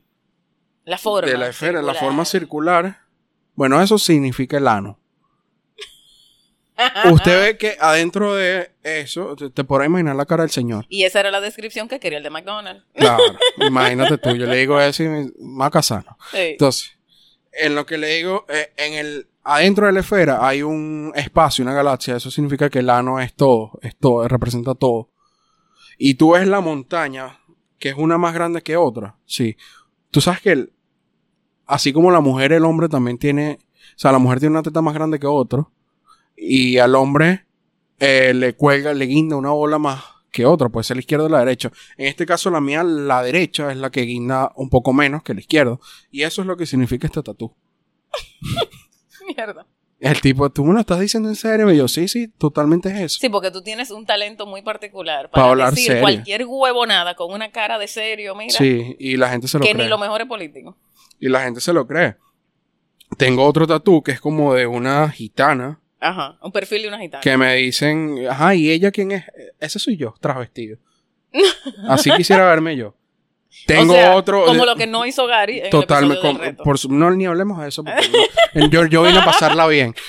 La 0.86 0.98
forma. 0.98 1.30
de 1.30 1.38
la 1.38 1.48
esfera, 1.50 1.82
la 1.82 1.94
circular. 1.94 2.04
forma 2.04 2.26
circular. 2.26 2.98
Bueno, 3.56 3.82
eso 3.82 3.98
significa 3.98 4.58
el 4.58 4.68
ano. 4.68 5.00
Usted 7.12 7.42
ve 7.44 7.58
que 7.58 7.76
adentro 7.78 8.36
de 8.36 8.72
eso, 8.84 9.36
te, 9.36 9.50
te 9.50 9.66
podrá 9.66 9.86
imaginar 9.86 10.16
la 10.16 10.26
cara 10.26 10.44
del 10.44 10.50
señor. 10.50 10.86
Y 10.88 11.04
esa 11.04 11.20
era 11.20 11.30
la 11.30 11.42
descripción 11.42 11.90
que 11.90 12.00
quería 12.00 12.20
el 12.20 12.24
de 12.24 12.30
McDonald's. 12.30 12.86
Claro, 12.94 13.22
imagínate 13.58 14.18
tú, 14.18 14.34
yo 14.36 14.46
le 14.46 14.56
digo 14.56 14.80
eso 14.80 15.04
y 15.04 15.34
macasano. 15.42 16.18
Sí. 16.32 16.38
Entonces, 16.38 16.92
en 17.52 17.76
lo 17.76 17.86
que 17.86 17.98
le 17.98 18.16
digo, 18.16 18.46
eh, 18.48 18.72
en 18.78 18.94
el 18.94 19.28
adentro 19.44 19.88
de 19.88 19.92
la 19.92 20.00
esfera 20.00 20.48
hay 20.48 20.62
un 20.64 21.12
espacio, 21.16 21.64
una 21.64 21.74
galaxia. 21.74 22.16
Eso 22.16 22.32
significa 22.32 22.70
que 22.70 22.80
el 22.80 22.90
ano 22.90 23.20
es 23.20 23.34
todo, 23.34 23.78
es 23.82 23.98
todo, 23.98 24.26
representa 24.30 24.74
todo. 24.74 25.10
Y 25.98 26.14
tú 26.14 26.32
ves 26.32 26.48
la 26.48 26.62
montaña, 26.62 27.39
que 27.80 27.90
es 27.90 27.96
una 27.98 28.18
más 28.18 28.34
grande 28.34 28.62
que 28.62 28.78
otra. 28.78 29.16
Sí. 29.26 29.56
Tú 30.12 30.22
sabes 30.22 30.42
que 30.42 30.52
el- 30.52 30.74
así 31.66 31.94
como 31.94 32.12
la 32.12 32.20
mujer, 32.20 32.52
el 32.54 32.66
hombre 32.66 32.90
también 32.90 33.18
tiene, 33.18 33.60
o 33.62 34.00
sea, 34.00 34.12
la 34.12 34.20
mujer 34.20 34.40
tiene 34.40 34.52
una 34.54 34.64
teta 34.64 34.82
más 34.82 34.94
grande 34.94 35.20
que 35.20 35.28
otro. 35.28 35.72
Y 36.36 36.78
al 36.78 36.96
hombre 36.96 37.46
eh, 38.00 38.34
le 38.34 38.56
cuelga, 38.56 38.94
le 38.94 39.06
guinda 39.06 39.36
una 39.36 39.50
bola 39.52 39.78
más 39.78 40.04
que 40.32 40.46
otra, 40.46 40.70
puede 40.70 40.84
ser 40.84 40.96
la 40.98 41.02
izquierda 41.02 41.26
o 41.26 41.30
la 41.30 41.40
derecha. 41.40 41.72
En 41.98 42.08
este 42.08 42.26
caso, 42.26 42.50
la 42.50 42.62
mía, 42.62 42.84
la 42.84 43.22
derecha, 43.24 43.72
es 43.72 43.78
la 43.78 43.90
que 43.90 44.02
guinda 44.04 44.52
un 44.56 44.70
poco 44.70 44.94
menos 44.94 45.24
que 45.24 45.34
la 45.34 45.40
izquierda. 45.42 45.78
Y 46.12 46.22
eso 46.24 46.42
es 46.42 46.48
lo 46.48 46.56
que 46.56 46.66
significa 46.66 47.08
este 47.08 47.22
tatú. 47.24 47.54
Mierda. 49.36 49.66
El 50.00 50.22
tipo, 50.22 50.50
¿tú 50.50 50.64
me 50.64 50.74
lo 50.74 50.80
estás 50.80 51.00
diciendo 51.00 51.28
en 51.28 51.36
serio? 51.36 51.70
Y 51.72 51.78
yo, 51.78 51.88
sí, 51.90 52.08
sí, 52.08 52.30
totalmente 52.38 52.88
es 52.90 52.96
eso. 53.00 53.18
Sí, 53.20 53.28
porque 53.30 53.52
tú 53.52 53.62
tienes 53.62 53.92
un 53.92 54.06
talento 54.06 54.46
muy 54.46 54.62
particular 54.62 55.26
Pa' 55.30 55.32
para 55.36 55.50
hablar 55.50 55.70
decir 55.72 55.88
serio. 55.88 56.02
cualquier 56.02 56.46
huevonada 56.46 57.16
con 57.16 57.34
una 57.34 57.52
cara 57.52 57.78
de 57.78 57.88
serio, 57.88 58.34
mira, 58.36 58.54
Sí, 58.58 58.96
y 58.98 59.18
la 59.18 59.30
gente 59.30 59.48
se 59.50 59.58
lo 59.60 59.66
que 59.66 59.72
cree. 59.72 59.84
ni 59.84 59.90
lo 59.90 59.98
mejor 59.98 60.22
es 60.22 60.28
político. 60.28 60.78
Y 61.20 61.28
la 61.28 61.42
gente 61.42 61.60
se 61.60 61.74
lo 61.74 61.86
cree. 61.86 62.16
Tengo 63.18 63.44
otro 63.46 63.68
tatú 63.68 64.02
que 64.02 64.12
es 64.12 64.22
como 64.22 64.54
de 64.54 64.68
una 64.68 65.10
gitana 65.10 65.82
Ajá, 66.00 66.38
un 66.42 66.52
perfil 66.54 66.84
de 66.84 66.88
una 66.88 67.00
gitana. 67.00 67.22
que 67.22 67.36
me 67.36 67.56
dicen, 67.56 68.26
ajá, 68.30 68.56
¿y 68.56 68.70
ella 68.70 68.92
quién 68.92 69.12
es? 69.12 69.26
Ese 69.60 69.80
soy 69.80 69.98
yo, 69.98 70.14
trasvestido. 70.22 70.78
Así 71.90 72.10
quisiera 72.12 72.46
verme 72.48 72.78
yo. 72.78 72.96
Tengo 73.66 73.94
O 73.94 73.96
sea, 73.96 74.16
otro. 74.16 74.46
Como 74.46 74.66
lo 74.66 74.76
que 74.76 74.88
no 74.88 75.06
hizo 75.06 75.28
Gary 75.28 75.60
en 75.60 75.70
Totalmente. 75.70 76.30
el 76.30 76.38
del 76.40 76.56
por 76.58 76.80
su- 76.80 76.92
no, 76.92 77.12
ni 77.12 77.26
hablemos 77.26 77.62
de 77.62 77.68
eso. 77.70 77.84
Porque 77.84 78.10
no- 78.56 78.68
yo, 78.72 78.86
yo 78.86 79.04
vine 79.04 79.20
a 79.20 79.26
pasarla 79.26 79.68
bien. 79.68 79.94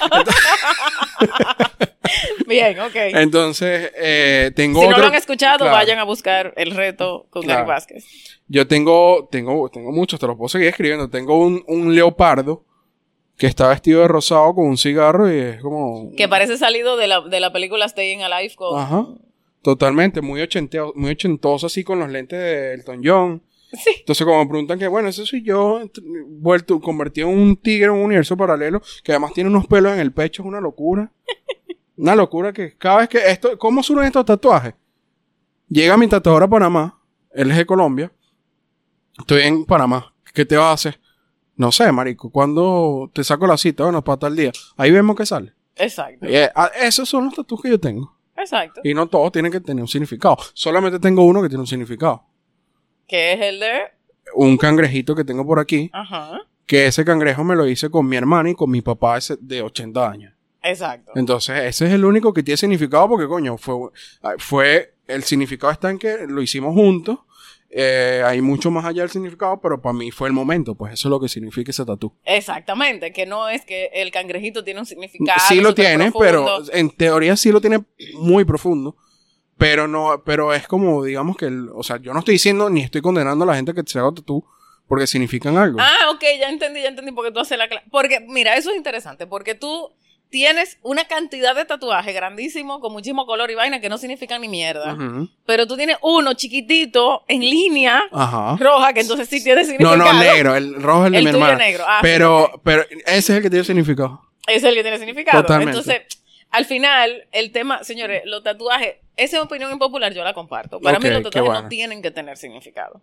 Bien, 2.47 2.79
ok. 2.81 2.95
Entonces, 2.95 3.93
eh, 3.97 4.51
tengo 4.57 4.83
si 4.83 4.89
no 4.89 4.99
lo 4.99 5.07
han 5.07 5.15
escuchado, 5.15 5.59
Claro. 5.59 5.73
vayan 5.73 5.99
a 6.01 6.05
buscar 6.05 6.53
el 6.57 6.73
reto 6.73 7.27
con 7.31 7.43
Claro. 7.43 7.61
Gary 7.61 7.69
Vázquez. 7.69 8.05
Yo 8.49 8.67
tengo, 8.67 9.29
tengo, 9.31 9.69
tengo 9.69 9.93
muchos, 9.93 10.19
te 10.19 10.27
los 10.27 10.37
puedo 10.37 10.49
seguir 10.49 10.69
escribiendo. 10.69 11.09
Tengo 11.09 11.39
un, 11.39 11.63
un 11.69 11.95
leopardo 11.95 12.65
que 13.37 13.47
está 13.47 13.69
vestido 13.69 14.01
de 14.03 14.09
rosado 14.09 14.53
con 14.55 14.67
un 14.67 14.77
cigarro 14.77 15.33
y 15.33 15.39
es 15.39 15.61
como. 15.63 16.11
Que 16.17 16.27
parece 16.29 16.59
salido 16.59 16.97
de 16.97 17.07
la, 17.07 17.21
de 17.21 17.39
la 17.41 17.53
película 17.53 17.89
Staying 17.89 18.23
Alive 18.25 18.55
con... 18.57 18.81
Ajá. 18.81 19.07
Totalmente, 19.63 20.21
muy, 20.21 20.41
ochenteo, 20.41 20.93
muy 20.97 21.11
ochentoso, 21.11 21.67
así 21.67 21.85
con 21.85 21.99
los 21.99 22.11
lentes 22.11 22.39
de 22.39 22.75
Elton 22.75 23.01
John. 23.05 23.43
Sí. 23.73 23.91
Entonces, 24.01 24.25
como 24.25 24.43
me 24.43 24.49
preguntan 24.49 24.79
que, 24.79 24.89
bueno, 24.89 25.09
ese 25.09 25.27
soy 25.27 25.43
yo, 25.43 25.83
vuelto, 26.27 26.81
convertido 26.81 27.29
en 27.29 27.39
un 27.39 27.57
tigre 27.57 27.87
en 27.87 27.93
un 27.93 28.01
universo 28.01 28.37
paralelo, 28.37 28.83
que 29.05 29.13
además 29.13 29.33
tiene 29.33 29.51
unos 29.51 29.67
pelos 29.67 29.93
en 29.93 30.01
el 30.01 30.13
pecho, 30.13 30.43
es 30.43 30.49
una 30.49 30.61
locura. 30.61 31.11
Una 31.97 32.17
locura 32.17 32.51
que 32.51 32.79
cada 32.79 33.01
vez 33.01 33.11
que 33.11 33.19
esto, 33.19 33.59
¿cómo 33.59 33.83
suben 33.83 34.07
estos 34.07 34.25
tatuajes? 34.25 34.73
Llega 35.69 35.99
mi 35.99 36.09
tatuador 36.09 36.45
a 36.45 36.49
Panamá, 36.49 36.99
él 37.31 37.51
es 37.51 37.59
de 37.59 37.67
Colombia, 37.67 38.11
estoy 39.19 39.43
en 39.43 39.67
Panamá, 39.67 40.15
¿Qué 40.33 40.45
te 40.45 40.57
vas 40.57 40.67
a 40.67 40.73
hacer? 40.73 41.01
No 41.57 41.73
sé, 41.73 41.91
marico. 41.93 42.31
Cuando 42.31 43.11
te 43.13 43.25
saco 43.25 43.47
la 43.47 43.57
cita, 43.57 43.85
bueno, 43.85 44.03
para 44.03 44.19
tal 44.19 44.37
día. 44.37 44.53
Ahí 44.77 44.91
vemos 44.91 45.17
qué 45.17 45.27
sale. 45.27 45.53
Exacto. 45.77 46.27
Ah, 46.55 46.71
esos 46.81 47.09
son 47.09 47.27
los 47.27 47.35
tatuajes 47.35 47.63
que 47.65 47.71
yo 47.71 47.81
tengo. 47.81 48.17
Exacto. 48.41 48.81
Y 48.85 48.95
no 48.95 49.07
todos 49.09 49.33
tienen 49.33 49.53
que 49.53 49.61
tener 49.61 49.83
un 49.83 49.89
significado. 49.89 50.37
Solamente 50.55 50.99
tengo 50.99 51.25
uno 51.25 51.43
que 51.43 51.49
tiene 51.49 51.61
un 51.61 51.67
significado. 51.67 52.25
Que 53.07 53.33
es 53.33 53.41
el 53.41 53.61
de. 53.61 53.81
Un 54.35 54.57
cangrejito 54.57 55.15
que 55.15 55.25
tengo 55.25 55.47
por 55.47 55.59
aquí. 55.59 55.91
Ajá. 55.93 56.41
Que 56.67 56.87
ese 56.87 57.05
cangrejo 57.05 57.43
me 57.43 57.57
lo 57.57 57.67
hice 57.67 57.91
con 57.91 58.07
mi 58.07 58.17
hermana 58.17 58.51
y 58.51 58.55
con 58.55 58.71
mi 58.71 58.81
papá 58.81 59.19
ese 59.19 59.37
de 59.41 59.63
80 59.63 60.11
años. 60.11 60.35
Exacto. 60.63 61.13
Entonces, 61.17 61.59
ese 61.65 61.87
es 61.87 61.93
el 61.93 62.05
único 62.05 62.33
que 62.33 62.43
tiene 62.43 62.57
significado 62.57 63.09
porque, 63.09 63.27
coño, 63.27 63.57
fue, 63.57 63.91
fue 64.39 64.95
el 65.07 65.25
significado 65.25 65.73
está 65.73 65.91
en 65.91 65.99
que 65.99 66.27
lo 66.29 66.43
hicimos 66.43 66.75
juntos. 66.75 67.19
Eh, 67.73 68.23
hay 68.27 68.41
mucho 68.41 68.71
más 68.73 68.85
allá 68.85 69.03
del 69.03 69.11
significado, 69.11 69.61
pero 69.61 69.81
para 69.81 69.93
mí 69.93 70.11
fue 70.11 70.27
el 70.29 70.35
momento, 70.35 70.75
pues 70.75 70.93
eso 70.95 71.07
es 71.07 71.11
lo 71.11 71.21
que 71.21 71.29
significa 71.29 71.71
ese 71.71 71.85
tatú. 71.85 72.13
Exactamente, 72.25 73.13
que 73.13 73.27
no 73.27 73.49
es 73.49 73.65
que 73.65 73.91
el 73.95 74.11
cangrejito 74.11 74.65
tiene 74.65 74.81
un 74.81 74.87
significado. 74.87 75.39
Sí 75.49 75.61
lo 75.61 75.73
tiene, 75.75 76.11
profundo. 76.11 76.19
pero 76.67 76.77
en 76.77 76.91
teoría 76.91 77.37
sí 77.37 77.53
lo 77.53 77.61
tiene 77.61 77.85
muy 78.15 78.45
profundo. 78.45 78.97
Pero 79.57 79.87
no, 79.87 80.23
pero 80.25 80.55
es 80.55 80.67
como, 80.67 81.05
digamos 81.05 81.37
que, 81.37 81.45
el- 81.45 81.69
o 81.75 81.83
sea, 81.83 81.99
yo 81.99 82.13
no 82.15 82.21
estoy 82.21 82.33
diciendo 82.37 82.71
ni 82.71 82.81
estoy 82.81 83.03
condenando 83.03 83.45
a 83.45 83.47
la 83.49 83.55
gente 83.57 83.75
que 83.75 83.83
se 83.87 83.99
haga 83.99 84.11
tatú 84.15 84.43
porque 84.89 85.07
significan 85.07 85.57
algo. 85.59 85.79
Ah, 85.81 86.11
ok, 86.13 86.23
ya 86.41 86.49
entendí, 86.49 86.83
ya 86.83 86.89
entendí 86.89 87.13
porque 87.13 87.31
tú 87.31 87.41
haces 87.41 87.57
la 87.59 87.69
cla- 87.69 87.83
Porque, 87.91 88.21
mira, 88.27 88.57
eso 88.57 88.71
es 88.71 88.77
interesante, 88.77 89.27
porque 89.27 89.55
tú 89.55 89.91
tienes 90.31 90.79
una 90.83 91.05
cantidad 91.07 91.55
de 91.55 91.65
tatuajes 91.65 92.15
grandísimo, 92.15 92.81
con 92.81 92.93
muchísimo 92.93 93.27
color 93.27 93.51
y 93.51 93.55
vaina, 93.57 93.81
que 93.81 93.89
no 93.89 93.99
significan 93.99 94.41
ni 94.41 94.49
mierda. 94.49 94.97
Pero 95.45 95.67
tú 95.67 95.77
tienes 95.77 95.97
uno 96.03 96.35
chiquitito, 96.35 97.25
en 97.29 97.41
línea, 97.41 98.03
roja, 98.59 98.93
que 98.93 99.01
entonces 99.01 99.29
sí 99.29 99.43
tiene 99.43 99.63
No, 99.63 99.67
significado. 99.69 99.97
no, 99.97 100.13
negro, 100.21 100.55
el 100.57 100.81
rojo 100.83 101.03
es 101.03 101.07
el 101.07 101.13
de 101.13 101.19
El 101.19 101.25
mi 101.25 101.31
tuyo 101.33 101.45
hermana. 101.45 101.65
negro, 101.65 101.85
ah, 101.87 101.99
pero, 102.03 102.61
pero 102.65 102.83
ese 103.07 103.19
es 103.19 103.31
el 103.31 103.43
que 103.43 103.51
tiene 103.51 103.65
significado. 103.65 104.23
Es 104.47 104.63
el 104.65 104.75
que 104.75 104.83
tiene 104.83 104.99
significado. 104.99 105.43
Totalmente. 105.43 105.77
Entonces, 105.79 106.03
al 106.51 106.65
final, 106.65 107.27
el 107.33 107.53
tema, 107.53 107.85
señores, 107.85 108.23
los 108.25 108.43
tatuajes, 108.43 108.97
esa 109.17 109.37
es 109.37 109.43
opinión 109.43 109.71
impopular, 109.73 110.13
yo 110.15 110.25
la 110.25 110.33
comparto. 110.35 110.81
Para 110.81 110.99
Ok, 110.99 111.05
mí 111.05 111.11
los 111.11 111.23
tatuajes 111.25 111.47
bueno. 111.47 111.63
no 111.63 111.69
tienen 111.69 112.03
que 112.03 112.11
tener 112.11 112.37
significado. 112.37 113.01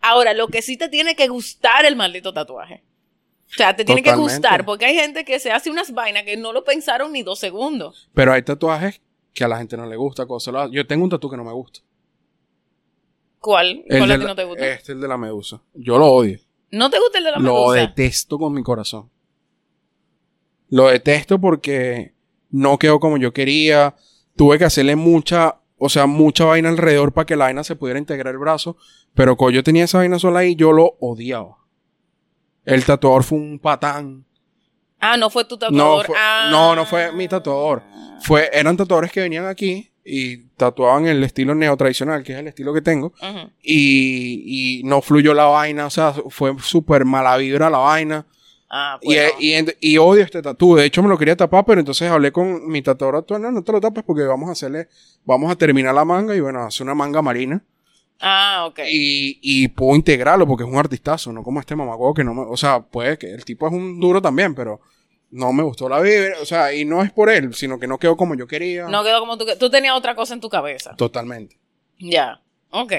Ahora, 0.00 0.32
lo 0.34 0.48
que 0.48 0.62
sí 0.62 0.76
te 0.76 0.88
tiene 0.88 1.14
que 1.16 1.28
gustar 1.28 1.84
el 1.86 1.96
maldito 1.96 2.32
tatuaje. 2.32 2.82
O 3.50 3.54
sea, 3.56 3.74
te 3.74 3.84
tiene 3.84 4.02
que 4.02 4.14
gustar, 4.14 4.64
porque 4.64 4.84
hay 4.86 4.94
gente 4.94 5.24
que 5.24 5.40
se 5.40 5.50
hace 5.50 5.70
unas 5.70 5.92
vainas 5.92 6.22
que 6.22 6.36
no 6.36 6.52
lo 6.52 6.62
pensaron 6.64 7.12
ni 7.12 7.22
dos 7.22 7.38
segundos. 7.40 8.08
Pero 8.14 8.32
hay 8.32 8.42
tatuajes 8.42 9.00
que 9.34 9.42
a 9.44 9.48
la 9.48 9.58
gente 9.58 9.76
no 9.76 9.86
le 9.86 9.96
gusta. 9.96 10.24
cosas 10.26 10.54
lo- 10.54 10.70
Yo 10.70 10.86
tengo 10.86 11.04
un 11.04 11.10
tatu 11.10 11.28
que 11.28 11.36
no 11.36 11.44
me 11.44 11.52
gusta. 11.52 11.80
¿Cuál? 13.40 13.82
El 13.88 13.98
¿Cuál 13.98 14.10
ti 14.10 14.16
la- 14.18 14.24
no 14.28 14.36
te 14.36 14.44
gusta? 14.44 14.66
Este, 14.66 14.92
el 14.92 15.00
de 15.00 15.08
la 15.08 15.16
medusa. 15.16 15.62
Yo 15.74 15.98
lo 15.98 16.06
odio. 16.06 16.38
¿No 16.70 16.90
te 16.90 16.98
gusta 16.98 17.18
el 17.18 17.24
de 17.24 17.30
la 17.32 17.38
Lo 17.38 17.54
medusa? 17.54 17.80
detesto 17.80 18.38
con 18.38 18.52
mi 18.52 18.62
corazón. 18.62 19.10
Lo 20.68 20.88
detesto 20.88 21.40
porque 21.40 22.14
no 22.50 22.78
quedó 22.78 23.00
como 23.00 23.16
yo 23.16 23.32
quería. 23.32 23.96
Tuve 24.36 24.58
que 24.58 24.64
hacerle 24.64 24.94
mucha, 24.94 25.58
o 25.78 25.88
sea, 25.88 26.06
mucha 26.06 26.44
vaina 26.44 26.68
alrededor 26.68 27.12
para 27.12 27.26
que 27.26 27.34
la 27.36 27.46
vaina 27.46 27.64
se 27.64 27.74
pudiera 27.76 27.98
integrar 27.98 28.32
el 28.34 28.38
brazo. 28.38 28.76
Pero 29.14 29.36
cuando 29.36 29.56
yo 29.56 29.64
tenía 29.64 29.84
esa 29.84 29.98
vaina 29.98 30.18
sola 30.20 30.40
ahí, 30.40 30.54
yo 30.54 30.70
lo 30.72 30.96
odiaba. 31.00 31.56
El 32.64 32.84
tatuador 32.84 33.22
fue 33.24 33.38
un 33.38 33.58
patán. 33.58 34.24
Ah, 35.00 35.16
no 35.16 35.30
fue 35.30 35.44
tu 35.46 35.54
No, 35.54 35.58
tatuador. 35.60 36.06
fue- 36.06 36.16
Ah. 36.18 36.48
no, 36.50 36.76
no 36.76 36.84
fue 36.84 37.10
mi 37.12 37.26
tatuador. 37.26 37.82
Fue, 38.20 38.50
eran 38.52 38.76
tatuadores 38.76 39.10
que 39.10 39.20
venían 39.20 39.46
aquí 39.46 39.90
y 40.04 40.38
tatuaban 40.56 41.06
el 41.06 41.22
estilo 41.24 41.54
neotradicional, 41.54 42.22
que 42.22 42.32
es 42.34 42.38
el 42.38 42.48
estilo 42.48 42.74
que 42.74 42.82
tengo. 42.82 43.12
Y, 43.62 44.80
y 44.80 44.82
no 44.84 45.00
fluyó 45.00 45.32
la 45.34 45.44
vaina, 45.46 45.86
o 45.86 45.90
sea, 45.90 46.12
fue 46.28 46.54
súper 46.62 47.04
mala 47.04 47.36
vibra 47.38 47.70
la 47.70 47.78
vaina. 47.78 48.26
Ah, 48.72 49.00
bueno. 49.02 49.20
y, 49.40 49.54
y 49.80 49.98
odio 49.98 50.22
este 50.22 50.42
tatú. 50.42 50.76
De 50.76 50.84
hecho, 50.84 51.02
me 51.02 51.08
lo 51.08 51.18
quería 51.18 51.36
tapar, 51.36 51.64
pero 51.64 51.80
entonces 51.80 52.08
hablé 52.10 52.30
con 52.30 52.68
mi 52.68 52.82
tatuador 52.82 53.16
actual. 53.16 53.42
No, 53.42 53.50
no 53.50 53.64
te 53.64 53.72
lo 53.72 53.80
tapes 53.80 54.04
porque 54.04 54.22
vamos 54.22 54.48
a 54.48 54.52
hacerle, 54.52 54.88
vamos 55.24 55.50
a 55.50 55.56
terminar 55.56 55.94
la 55.94 56.04
manga 56.04 56.36
y 56.36 56.40
bueno, 56.40 56.62
hacer 56.62 56.84
una 56.84 56.94
manga 56.94 57.20
marina. 57.22 57.64
Ah, 58.20 58.66
ok. 58.68 58.80
Y, 58.90 59.38
y 59.42 59.68
puedo 59.68 59.96
integrarlo 59.96 60.46
porque 60.46 60.64
es 60.64 60.68
un 60.70 60.76
artistazo, 60.78 61.32
no 61.32 61.42
como 61.42 61.60
este 61.60 61.74
mamacuevo 61.74 62.12
que 62.14 62.24
no 62.24 62.34
me, 62.34 62.42
o 62.42 62.56
sea, 62.56 62.80
puede 62.80 63.16
que 63.18 63.30
el 63.32 63.44
tipo 63.44 63.66
es 63.66 63.72
un 63.72 63.98
duro 63.98 64.20
también, 64.20 64.54
pero 64.54 64.80
no 65.30 65.52
me 65.52 65.62
gustó 65.62 65.88
la 65.88 66.00
vibra, 66.00 66.34
o 66.42 66.44
sea, 66.44 66.74
y 66.74 66.84
no 66.84 67.02
es 67.02 67.12
por 67.12 67.30
él, 67.30 67.54
sino 67.54 67.78
que 67.78 67.86
no 67.86 67.98
quedó 67.98 68.16
como 68.16 68.34
yo 68.34 68.46
quería. 68.46 68.88
No 68.88 69.02
quedó 69.04 69.20
como 69.20 69.38
tú. 69.38 69.46
Tú 69.58 69.70
tenías 69.70 69.94
otra 69.96 70.14
cosa 70.14 70.34
en 70.34 70.40
tu 70.40 70.48
cabeza. 70.50 70.94
Totalmente. 70.96 71.56
Ya, 71.98 72.40
ok. 72.70 72.92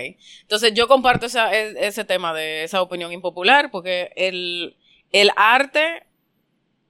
Entonces 0.44 0.74
yo 0.74 0.88
comparto 0.88 1.26
esa- 1.26 1.54
e- 1.56 1.86
ese 1.88 2.04
tema 2.06 2.34
de 2.34 2.64
esa 2.64 2.82
opinión 2.82 3.12
impopular 3.12 3.70
porque 3.70 4.12
el, 4.16 4.76
el 5.12 5.30
arte 5.36 6.04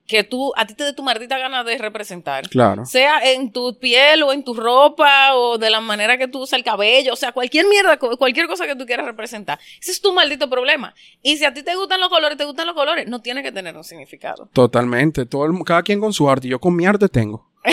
que 0.07 0.23
tú, 0.25 0.51
a 0.57 0.65
ti 0.67 0.73
te 0.73 0.83
dé 0.83 0.93
tu 0.93 1.03
maldita 1.03 1.37
gana 1.37 1.63
de 1.63 1.77
representar, 1.77 2.49
Claro. 2.49 2.85
sea 2.85 3.31
en 3.31 3.51
tu 3.53 3.77
piel 3.79 4.23
o 4.23 4.33
en 4.33 4.43
tu 4.43 4.53
ropa 4.53 5.35
o 5.35 5.57
de 5.57 5.69
la 5.69 5.79
manera 5.79 6.17
que 6.17 6.27
tú 6.27 6.39
usas 6.41 6.57
el 6.57 6.63
cabello, 6.65 7.13
o 7.13 7.15
sea, 7.15 7.31
cualquier 7.31 7.65
mierda, 7.67 7.97
cu- 7.97 8.17
cualquier 8.17 8.47
cosa 8.47 8.65
que 8.67 8.75
tú 8.75 8.85
quieras 8.85 9.05
representar, 9.05 9.59
ese 9.79 9.91
es 9.91 10.01
tu 10.01 10.11
maldito 10.11 10.49
problema. 10.49 10.93
Y 11.21 11.37
si 11.37 11.45
a 11.45 11.53
ti 11.53 11.63
te 11.63 11.75
gustan 11.75 11.99
los 12.01 12.09
colores, 12.09 12.37
te 12.37 12.43
gustan 12.45 12.67
los 12.67 12.75
colores, 12.75 13.07
no 13.07 13.21
tiene 13.21 13.41
que 13.41 13.51
tener 13.53 13.77
un 13.77 13.83
significado. 13.85 14.49
Totalmente. 14.53 15.25
Todo 15.25 15.45
el- 15.45 15.53
cada 15.65 15.83
quien 15.83 15.99
con 16.01 16.11
su 16.13 16.29
arte. 16.29 16.47
Yo 16.49 16.59
con 16.59 16.75
mi 16.75 16.85
arte 16.85 17.07
tengo. 17.07 17.49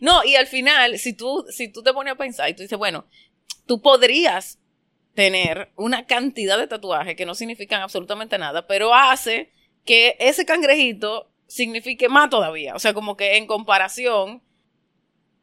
No, 0.00 0.22
y 0.24 0.36
al 0.36 0.46
final, 0.46 0.98
si 0.98 1.12
tú, 1.14 1.44
si 1.50 1.68
tú 1.72 1.82
te 1.82 1.92
pones 1.92 2.12
a 2.12 2.16
pensar 2.16 2.48
y 2.50 2.54
tú 2.54 2.62
dices, 2.62 2.76
bueno, 2.78 3.06
tú 3.66 3.80
podrías 3.80 4.58
tener 5.14 5.70
una 5.76 6.04
cantidad 6.06 6.58
de 6.58 6.66
tatuajes 6.66 7.16
que 7.16 7.24
no 7.26 7.34
significan 7.34 7.80
absolutamente 7.82 8.36
nada, 8.38 8.66
pero 8.66 8.94
hace 8.94 9.50
que 9.86 10.16
ese 10.18 10.44
cangrejito 10.44 11.30
signifique 11.46 12.08
más 12.08 12.28
todavía. 12.28 12.74
O 12.74 12.78
sea, 12.78 12.92
como 12.92 13.16
que 13.16 13.36
en 13.36 13.46
comparación, 13.46 14.42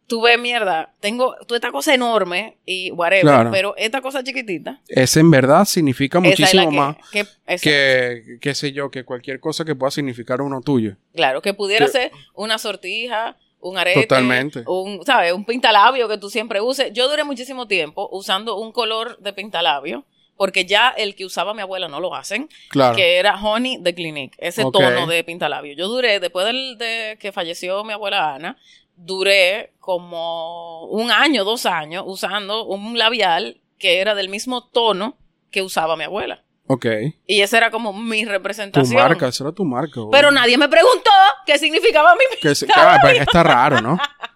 tú 0.05 0.21
ves, 0.21 0.37
mierda, 0.37 0.93
tengo 0.99 1.35
tú 1.47 1.55
esta 1.55 1.71
cosa 1.71 1.93
enorme 1.93 2.57
y 2.65 2.91
whatever, 2.91 3.21
Claro. 3.23 3.51
pero 3.51 3.73
esta 3.77 4.01
cosa 4.01 4.23
chiquitita, 4.23 4.81
Ese 4.89 5.21
en 5.21 5.31
verdad 5.31 5.65
significa 5.65 6.19
muchísimo 6.19 6.69
que, 6.69 6.75
más 6.75 7.61
que- 7.61 8.37
qué 8.41 8.53
sé 8.53 8.73
yo, 8.73 8.91
que 8.91 9.05
cualquier 9.05 9.39
cosa 9.39 9.63
que 9.65 9.75
pueda 9.75 9.91
significar 9.91 10.41
uno 10.41 10.61
tuyo. 10.61 10.97
Claro, 11.15 11.41
que 11.41 11.53
pudiera 11.53 11.85
Que- 11.85 11.91
ser 11.91 12.11
una 12.35 12.57
sortija, 12.57 13.37
un 13.61 13.77
arete, 13.77 14.01
Totalmente. 14.01 14.63
un, 14.67 15.05
¿sabes? 15.05 15.31
Un 15.31 15.45
pintalabio 15.45 16.09
que 16.09 16.17
tú 16.17 16.29
siempre 16.29 16.59
uses. 16.59 16.91
Yo 16.91 17.07
duré 17.09 17.23
muchísimo 17.23 17.65
tiempo 17.65 18.09
usando 18.11 18.57
un 18.57 18.73
color 18.73 19.17
de 19.19 19.31
pintalabio, 19.31 20.05
porque 20.37 20.65
ya 20.65 20.89
el 20.89 21.15
que 21.15 21.25
usaba 21.25 21.53
mi 21.53 21.61
abuela 21.61 21.87
no 21.87 21.99
lo 21.99 22.15
hacen, 22.15 22.49
Claro. 22.69 22.95
que 22.95 23.17
era 23.17 23.35
Honey 23.41 23.77
de 23.79 23.93
Clinique, 23.93 24.35
ese 24.39 24.63
tono 24.71 25.07
de 25.07 25.23
pintalabio. 25.23 25.73
Yo 25.75 25.87
duré, 25.87 26.19
después 26.19 26.45
del, 26.45 26.77
de 26.77 27.17
que 27.19 27.31
falleció 27.31 27.83
mi 27.83 27.93
abuela 27.93 28.33
Ana, 28.35 28.57
duré 28.95 29.73
como 29.79 30.85
un 30.85 31.11
año, 31.11 31.43
dos 31.43 31.65
años 31.65 32.03
usando 32.07 32.65
un 32.65 32.97
labial 32.97 33.61
que 33.79 33.99
era 33.99 34.15
del 34.15 34.29
mismo 34.29 34.67
tono 34.69 35.17
que 35.51 35.61
usaba 35.61 35.95
mi 35.95 36.03
abuela. 36.05 36.43
Ok. 36.67 36.85
Y 37.27 37.41
esa 37.41 37.57
era 37.57 37.71
como 37.71 37.91
mi 37.91 38.23
Tu 38.23 38.29
representación. 38.29 38.95
marca, 39.01 39.27
esa 39.27 39.43
era 39.43 39.53
tu 39.53 39.65
marca. 39.65 39.99
Pero 40.11 40.31
nadie 40.31 40.57
me 40.57 40.69
preguntó 40.69 41.09
qué 41.45 41.57
significaba 41.57 42.15
mi 42.15 42.23
Que 42.41 42.55
se- 42.55 42.67
ah, 42.73 42.97
pero 43.03 43.21
está 43.21 43.43
raro, 43.43 43.81
¿no? 43.81 43.97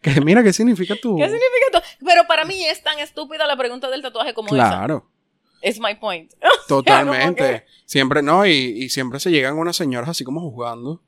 que 0.00 0.20
mira, 0.20 0.42
¿qué 0.42 0.52
significa 0.52 0.94
tu? 1.00 1.16
¿Qué 1.16 1.24
significa 1.24 1.66
esto? 1.72 1.82
Pero 2.04 2.26
para 2.26 2.44
mí 2.44 2.64
es 2.66 2.82
tan 2.82 2.98
estúpida 2.98 3.46
la 3.46 3.56
pregunta 3.56 3.90
del 3.90 4.02
tatuaje 4.02 4.34
como 4.34 4.48
Claro, 4.48 5.08
esa. 5.62 5.68
Es 5.70 5.78
my 5.80 5.94
point. 5.94 6.32
totalmente. 6.68 7.66
Siempre, 7.86 8.22
no, 8.22 8.44
y, 8.46 8.50
y 8.52 8.88
siempre 8.88 9.20
se 9.20 9.30
llegan 9.30 9.56
unas 9.58 9.76
señoras 9.76 10.08
así 10.10 10.24
como 10.24 10.40
juzgando. 10.40 11.02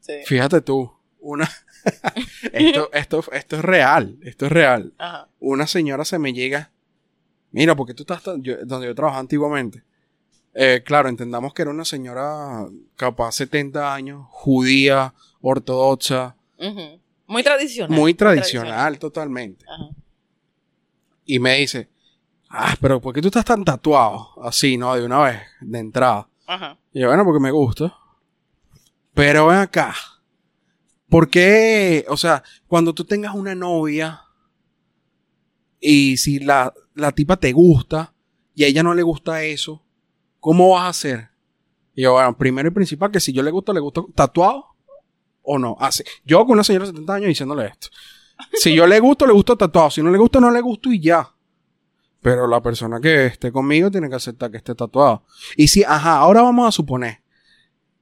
Sí. 0.00 0.14
Fíjate 0.26 0.60
tú, 0.60 0.92
una... 1.20 1.48
esto, 2.52 2.90
esto, 2.92 3.24
esto 3.32 3.56
es 3.56 3.62
real, 3.62 4.18
esto 4.22 4.46
es 4.46 4.52
real. 4.52 4.92
Ajá. 4.98 5.28
Una 5.38 5.66
señora 5.66 6.04
se 6.04 6.18
me 6.18 6.32
llega, 6.32 6.72
mira, 7.52 7.74
porque 7.76 7.94
tú 7.94 8.02
estás 8.02 8.22
yo- 8.40 8.64
donde 8.64 8.86
yo 8.88 8.94
trabajaba 8.94 9.20
antiguamente. 9.20 9.82
Eh, 10.54 10.82
claro, 10.84 11.08
entendamos 11.08 11.52
que 11.52 11.62
era 11.62 11.70
una 11.70 11.84
señora 11.84 12.66
capaz 12.96 13.32
70 13.32 13.92
años, 13.94 14.26
judía, 14.30 15.14
ortodoxa, 15.40 16.36
Ujú. 16.58 17.00
Muy 17.26 17.42
tradicional. 17.42 17.98
muy 17.98 18.14
tradicional 18.14 18.98
totalmente. 18.98 19.64
Ajá. 19.68 19.90
Y 21.24 21.38
me 21.38 21.56
dice, 21.56 21.88
ah, 22.50 22.74
pero 22.80 23.00
¿por 23.00 23.14
qué 23.14 23.22
tú 23.22 23.28
estás 23.28 23.44
tan 23.44 23.64
tatuado? 23.64 24.28
Así, 24.42 24.76
¿no? 24.76 24.94
De 24.94 25.04
una 25.04 25.22
vez, 25.22 25.40
de 25.60 25.78
entrada. 25.78 26.28
Ajá. 26.46 26.78
Y 26.92 27.00
yo, 27.00 27.08
bueno, 27.08 27.24
porque 27.24 27.40
me 27.40 27.50
gusta. 27.50 27.96
Pero 29.14 29.46
ven 29.46 29.58
acá. 29.58 29.94
¿Por 31.08 31.30
qué? 31.30 32.04
O 32.08 32.16
sea, 32.16 32.42
cuando 32.66 32.92
tú 32.92 33.04
tengas 33.04 33.34
una 33.34 33.54
novia 33.54 34.22
y 35.80 36.16
si 36.16 36.40
la, 36.40 36.74
la 36.94 37.12
tipa 37.12 37.36
te 37.36 37.52
gusta 37.52 38.12
y 38.54 38.64
a 38.64 38.66
ella 38.66 38.82
no 38.82 38.94
le 38.94 39.02
gusta 39.02 39.42
eso, 39.44 39.82
¿cómo 40.40 40.70
vas 40.70 40.82
a 40.82 40.88
hacer? 40.88 41.30
Y 41.94 42.02
yo, 42.02 42.12
bueno, 42.14 42.36
primero 42.36 42.68
y 42.68 42.72
principal, 42.72 43.10
que 43.10 43.20
si 43.20 43.32
yo 43.32 43.42
le 43.42 43.50
gusta, 43.50 43.72
le 43.72 43.80
gusta 43.80 44.02
tatuado 44.14 44.73
o 45.44 45.58
no. 45.58 45.76
Así. 45.78 46.02
Yo 46.24 46.44
con 46.44 46.52
una 46.52 46.64
señora 46.64 46.86
de 46.86 46.92
70 46.92 47.14
años 47.14 47.28
diciéndole 47.28 47.66
esto. 47.66 47.88
Si 48.54 48.74
yo 48.74 48.86
le 48.86 48.98
gusto, 49.00 49.26
le 49.26 49.32
gusta 49.32 49.56
tatuado. 49.56 49.90
Si 49.90 50.02
no 50.02 50.10
le 50.10 50.18
gusta, 50.18 50.40
no 50.40 50.50
le 50.50 50.60
gusto 50.60 50.90
y 50.90 51.00
ya. 51.00 51.30
Pero 52.20 52.46
la 52.46 52.60
persona 52.62 53.00
que 53.00 53.26
esté 53.26 53.52
conmigo 53.52 53.90
tiene 53.90 54.08
que 54.08 54.16
aceptar 54.16 54.50
que 54.50 54.56
esté 54.56 54.74
tatuado. 54.74 55.24
Y 55.56 55.68
si, 55.68 55.84
ajá, 55.84 56.16
ahora 56.16 56.42
vamos 56.42 56.68
a 56.68 56.72
suponer. 56.72 57.20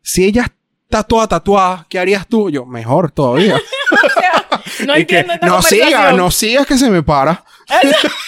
Si 0.00 0.24
ella 0.24 0.46
está 0.84 1.02
toda 1.02 1.26
tatuada, 1.26 1.86
¿qué 1.88 1.98
harías 1.98 2.26
tú? 2.26 2.50
Yo, 2.50 2.64
mejor 2.64 3.10
todavía. 3.10 3.60
O 3.92 4.08
sea, 4.08 4.86
no 4.86 4.94
entiendo 4.96 5.34
esta 5.34 5.46
no 5.46 5.60
sigas, 5.60 6.16
no 6.16 6.30
sigas 6.30 6.66
que 6.66 6.78
se 6.78 6.90
me 6.90 7.02
para. 7.02 7.44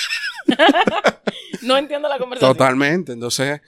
No 1.62 1.76
entiendo 1.78 2.08
la 2.08 2.18
conversación. 2.18 2.52
Totalmente. 2.52 3.12
Entonces, 3.12 3.60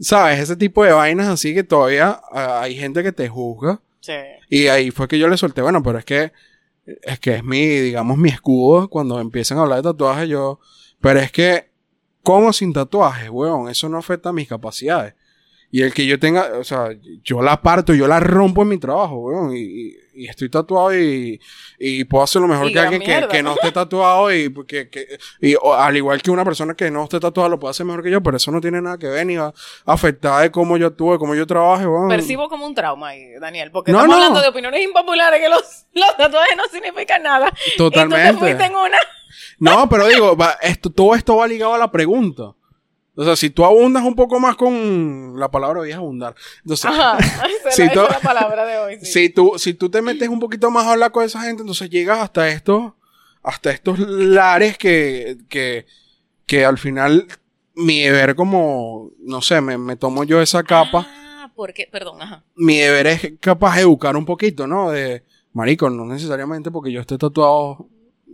¿sabes? 0.00 0.38
Ese 0.38 0.56
tipo 0.56 0.82
de 0.84 0.92
vainas 0.92 1.28
así 1.28 1.52
que 1.54 1.62
todavía 1.62 2.20
ah, 2.32 2.60
hay 2.62 2.76
gente 2.76 3.02
que 3.02 3.12
te 3.12 3.28
juzga. 3.28 3.80
Y 4.48 4.66
ahí 4.66 4.90
fue 4.90 5.08
que 5.08 5.18
yo 5.18 5.28
le 5.28 5.36
solté, 5.36 5.62
bueno, 5.62 5.82
pero 5.82 5.98
es 5.98 6.04
que 6.04 6.32
es 6.84 7.20
que 7.20 7.36
es 7.36 7.44
mi, 7.44 7.64
digamos, 7.66 8.18
mi 8.18 8.28
escudo 8.28 8.88
cuando 8.88 9.20
empiezan 9.20 9.58
a 9.58 9.62
hablar 9.62 9.78
de 9.78 9.90
tatuajes, 9.90 10.28
yo, 10.28 10.60
pero 11.00 11.20
es 11.20 11.30
que, 11.30 11.70
¿cómo 12.22 12.52
sin 12.52 12.72
tatuajes, 12.72 13.30
weón? 13.30 13.68
Eso 13.68 13.88
no 13.88 13.98
afecta 13.98 14.30
a 14.30 14.32
mis 14.32 14.48
capacidades. 14.48 15.14
Y 15.74 15.80
el 15.82 15.94
que 15.94 16.04
yo 16.06 16.20
tenga, 16.20 16.50
o 16.58 16.64
sea, 16.64 16.90
yo 17.24 17.40
la 17.40 17.60
parto, 17.62 17.94
yo 17.94 18.06
la 18.06 18.20
rompo 18.20 18.60
en 18.62 18.68
mi 18.68 18.78
trabajo, 18.78 19.16
weón, 19.16 19.56
y, 19.56 19.60
y- 19.60 19.96
y 20.14 20.28
estoy 20.28 20.50
tatuado 20.50 20.94
y, 20.94 21.40
y 21.78 22.04
puedo 22.04 22.22
hacer 22.22 22.42
lo 22.42 22.46
mejor 22.46 22.68
Y 22.68 22.74
que 22.74 22.78
alguien 22.78 23.00
que, 23.00 23.26
que 23.28 23.42
no 23.42 23.54
esté 23.54 23.72
tatuado 23.72 24.30
y, 24.30 24.52
que, 24.66 24.90
que- 24.90 25.18
y 25.40 25.54
o- 25.54 25.72
al 25.72 25.96
igual 25.96 26.20
que 26.20 26.30
una 26.30 26.44
persona 26.44 26.74
que 26.74 26.90
no 26.90 27.04
esté 27.04 27.18
tatuada 27.18 27.48
lo 27.48 27.58
puede 27.58 27.70
hacer 27.70 27.86
mejor 27.86 28.02
que 28.02 28.10
yo, 28.10 28.22
pero 28.22 28.36
eso 28.36 28.50
no 28.52 28.60
tiene 28.60 28.82
nada 28.82 28.98
que 28.98 29.06
ver 29.06 29.24
ni 29.24 29.36
va 29.36 29.46
a 29.86 29.92
afectar 29.94 30.42
de 30.42 30.50
cómo 30.50 30.76
yo 30.76 30.88
actúe, 30.88 31.18
cómo 31.18 31.34
yo 31.34 31.46
trabaje, 31.46 31.86
weón. 31.86 32.10
Percibo 32.10 32.50
como 32.50 32.66
un 32.66 32.74
trauma 32.74 33.08
ahí, 33.08 33.32
Daniel, 33.40 33.70
porque 33.70 33.90
No, 33.92 33.98
estamos 34.00 34.14
no. 34.18 34.22
hablando 34.24 34.42
de 34.42 34.48
opiniones 34.48 34.82
impopulares 34.84 35.40
que 35.40 35.48
los, 35.48 35.62
los 35.94 36.16
tatuajes 36.18 36.56
no 36.58 36.64
significan 36.70 37.22
nada. 37.22 37.50
Y 37.68 37.78
tú 37.78 37.84
Totalmente. 37.84 38.32
te 38.34 38.38
fuiste 38.38 38.64
en 38.66 38.72
una. 38.76 38.98
No, 39.58 39.88
pero 39.88 40.06
digo, 40.08 40.36
va- 40.36 40.58
esto, 40.60 40.90
todo 40.90 41.14
esto 41.14 41.36
va 41.36 41.46
ligado 41.48 41.72
a 41.72 41.78
la 41.78 41.90
pregunta. 41.90 42.52
O 43.14 43.24
sea, 43.24 43.36
si 43.36 43.50
tú 43.50 43.64
abundas 43.64 44.04
un 44.04 44.14
poco 44.14 44.40
más 44.40 44.56
con 44.56 45.38
la 45.38 45.50
palabra 45.50 45.82
vieja 45.82 45.98
abundar. 45.98 46.34
Entonces, 46.62 46.86
Ajá. 46.86 47.18
Esa 47.68 47.92
tú- 47.92 48.00
la 48.00 48.20
palabra 48.20 48.64
de 48.64 48.78
hoy. 48.78 48.98
Sí. 49.00 49.06
si 49.06 49.28
tú, 49.28 49.52
si 49.58 49.74
tú 49.74 49.90
te 49.90 50.00
metes 50.00 50.28
un 50.28 50.40
poquito 50.40 50.70
más 50.70 50.86
a 50.86 50.92
hablar 50.92 51.12
con 51.12 51.24
esa 51.24 51.40
gente, 51.42 51.62
entonces 51.62 51.90
llegas 51.90 52.18
hasta 52.18 52.48
estos, 52.48 52.92
hasta 53.42 53.70
estos 53.70 53.98
lares 53.98 54.78
que, 54.78 55.36
que, 55.48 55.86
que 56.46 56.64
al 56.64 56.78
final 56.78 57.26
mi 57.74 58.00
deber 58.00 58.34
como, 58.34 59.10
no 59.20 59.42
sé, 59.42 59.60
me, 59.60 59.76
me 59.78 59.96
tomo 59.96 60.24
yo 60.24 60.40
esa 60.40 60.62
capa. 60.62 61.06
Ah, 61.08 61.50
porque, 61.54 61.88
perdón, 61.90 62.22
ajá. 62.22 62.44
Mi 62.54 62.78
deber 62.78 63.06
es 63.08 63.32
capaz 63.40 63.76
de 63.76 63.82
educar 63.82 64.16
un 64.16 64.24
poquito, 64.24 64.66
¿no? 64.66 64.90
De, 64.90 65.22
marico, 65.52 65.90
no 65.90 66.06
necesariamente 66.06 66.70
porque 66.70 66.92
yo 66.92 67.00
esté 67.00 67.18
tatuado 67.18 67.88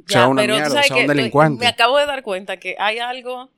sea 0.06 0.28
una 0.28 0.42
pero 0.42 0.54
mierda, 0.54 0.82
sea 0.82 0.96
un 0.96 1.06
delincuente. 1.06 1.60
Me 1.64 1.66
acabo 1.66 1.98
de 1.98 2.06
dar 2.06 2.22
cuenta 2.22 2.58
que 2.58 2.76
hay 2.78 2.98
algo. 2.98 3.50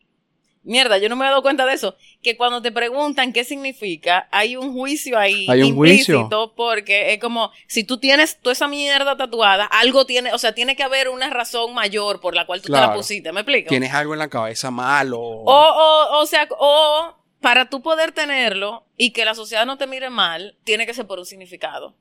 Mierda, 0.63 0.99
yo 0.99 1.09
no 1.09 1.17
me 1.17 1.25
he 1.25 1.29
dado 1.29 1.41
cuenta 1.43 1.65
de 1.65 1.73
eso. 1.73 1.97
Que 2.23 2.37
cuando 2.37 2.61
te 2.61 2.71
preguntan 2.71 3.33
qué 3.33 3.45
significa, 3.45 4.29
hay 4.31 4.57
un 4.57 4.75
juicio 4.75 5.19
ahí 5.19 5.47
Hay 5.49 5.63
un 5.63 5.75
juicio. 5.75 6.17
implícito 6.17 6.53
porque 6.55 7.15
es 7.15 7.19
como 7.21 7.51
si 7.67 7.83
tú 7.85 7.99
tienes 7.99 8.39
toda 8.41 8.53
esa 8.53 8.69
mierda 8.69 9.17
tatuada, 9.17 9.65
algo 9.65 10.05
tiene, 10.05 10.35
o 10.35 10.39
sea, 10.39 10.55
tiene 10.55 10.77
que 10.77 10.83
haber 10.83 11.09
una 11.09 11.31
razón 11.31 11.73
mayor 11.73 12.21
por 12.21 12.35
la 12.35 12.45
cual 12.45 12.61
tú 12.61 12.67
te 12.73 12.79
la 12.79 12.93
pusiste. 12.95 13.33
¿Me 13.33 13.41
explico? 13.41 13.69
Tienes 13.71 13.95
algo 13.95 14.13
en 14.13 14.19
la 14.19 14.29
cabeza 14.29 14.71
malo. 14.71 15.19
O, 15.19 15.45
o, 15.47 16.21
o 16.21 16.27
sea, 16.27 16.47
o 16.59 17.17
para 17.41 17.71
tú 17.71 17.81
poder 17.81 18.13
tenerlo 18.13 18.85
y 18.99 19.13
que 19.13 19.25
la 19.25 19.35
sociedad 19.35 19.65
no 19.65 19.79
te 19.79 19.87
mire 19.87 20.11
mal, 20.11 20.57
tiene 20.65 20.85
que 20.85 20.93
ser 20.93 21.07
por 21.07 21.19
un 21.19 21.25
significado. 21.25 21.95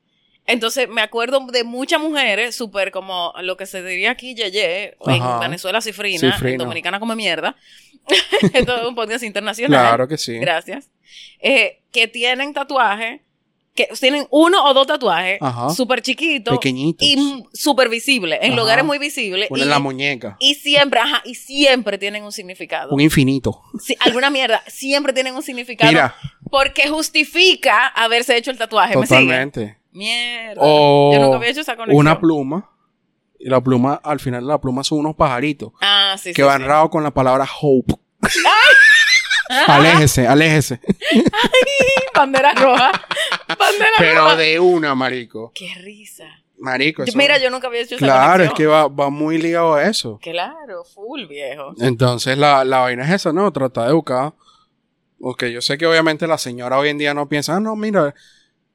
Entonces, 0.45 0.89
me 0.89 1.01
acuerdo 1.01 1.45
de 1.51 1.63
muchas 1.63 2.01
mujeres, 2.01 2.55
súper 2.55 2.89
como 2.91 3.33
lo 3.41 3.55
que 3.55 3.67
se 3.67 3.83
diría 3.83 4.09
aquí, 4.11 4.33
yeye, 4.33 4.97
en 5.05 5.21
Ajá. 5.21 5.39
Venezuela, 5.39 5.79
cifrina, 5.79 6.33
Cifrina. 6.33 6.53
en 6.53 6.57
Dominicana 6.57 6.99
come 6.99 7.15
mierda. 7.15 7.55
Esto 8.53 8.77
es 8.77 8.87
un 8.87 8.95
podcast 8.95 9.23
internacional. 9.23 9.79
Claro 9.81 10.07
que 10.07 10.17
sí. 10.17 10.37
Gracias. 10.39 10.89
Eh, 11.39 11.81
que 11.91 12.07
tienen 12.07 12.53
tatuaje, 12.53 13.21
que 13.75 13.87
tienen 13.99 14.25
uno 14.31 14.63
o 14.65 14.73
dos 14.73 14.87
tatuajes, 14.87 15.39
súper 15.75 16.01
chiquitos 16.01 16.57
Pequeñitos. 16.57 17.07
y 17.07 17.43
súper 17.53 17.87
visibles, 17.89 18.39
en 18.41 18.51
Ajá. 18.53 18.61
lugares 18.61 18.83
muy 18.85 18.97
visibles. 18.97 19.47
Ponen 19.47 19.67
y- 19.67 19.69
la 19.69 19.79
muñeca. 19.79 20.35
y 20.39 20.55
siempre, 20.55 20.99
ajá, 20.99 21.21
y 21.25 21.35
siempre 21.35 21.97
tienen 21.97 22.23
un 22.23 22.31
significado. 22.31 22.93
Un 22.93 23.01
infinito. 23.01 23.61
Alguna 24.01 24.29
mierda, 24.29 24.61
siempre 24.67 25.13
tienen 25.13 25.35
un 25.35 25.43
significado. 25.43 25.91
Mira. 25.91 26.15
Porque 26.51 26.89
justifica 26.89 27.87
haberse 27.87 28.35
hecho 28.35 28.51
el 28.51 28.57
tatuaje. 28.57 28.97
¿Me 28.97 29.05
sigue? 29.05 29.19
Totalmente. 29.21 29.77
Mierda. 29.91 30.55
O 30.63 31.11
Yo 31.13 31.19
nunca 31.21 31.37
había 31.37 31.49
hecho 31.49 31.61
esa 31.61 31.75
conexión. 31.75 31.99
una 31.99 32.19
pluma. 32.19 32.69
Y 33.39 33.49
la 33.49 33.61
pluma, 33.61 34.01
al 34.03 34.19
final 34.19 34.41
de 34.41 34.47
la 34.47 34.59
pluma 34.59 34.83
son 34.83 34.99
unos 34.99 35.15
pajaritos 35.15 35.71
Ah, 35.81 36.15
sí, 36.21 36.29
que 36.33 36.41
sí, 36.41 36.47
van 36.47 36.61
sí. 36.61 36.89
con 36.91 37.03
la 37.03 37.11
palabra 37.11 37.47
hope. 37.61 37.93
aléjese, 39.67 40.27
aléjese. 40.27 40.79
Bandera 42.13 42.53
roja. 42.53 42.91
Bandera 43.47 43.91
Pero 43.97 44.21
roja. 44.23 44.35
de 44.35 44.59
una, 44.59 44.95
marico. 44.95 45.51
Qué 45.55 45.73
risa. 45.75 46.25
Marico. 46.57 47.03
Eso- 47.03 47.17
mira, 47.17 47.37
yo 47.37 47.49
nunca 47.49 47.67
había 47.67 47.81
hecho 47.81 47.95
esa 47.95 48.05
Claro, 48.05 48.43
es 48.43 48.51
que 48.53 48.65
va, 48.67 48.87
va 48.89 49.09
muy 49.09 49.37
ligado 49.37 49.75
a 49.75 49.83
eso. 49.85 50.19
Claro, 50.21 50.83
full 50.83 51.25
viejo. 51.27 51.73
Entonces 51.79 52.37
la, 52.37 52.65
la 52.65 52.79
vaina 52.79 53.05
es 53.05 53.11
esa, 53.11 53.31
¿no? 53.31 53.51
Tratar 53.53 53.85
de 53.85 53.91
educar. 53.91 54.33
Porque 55.19 55.51
yo 55.51 55.61
sé 55.61 55.77
que 55.77 55.85
obviamente 55.87 56.27
la 56.27 56.37
señora 56.37 56.77
hoy 56.77 56.89
en 56.89 56.97
día 56.97 57.13
no 57.13 57.27
piensa, 57.29 57.55
ah, 57.55 57.59
no, 57.59 57.75
mira, 57.77 58.13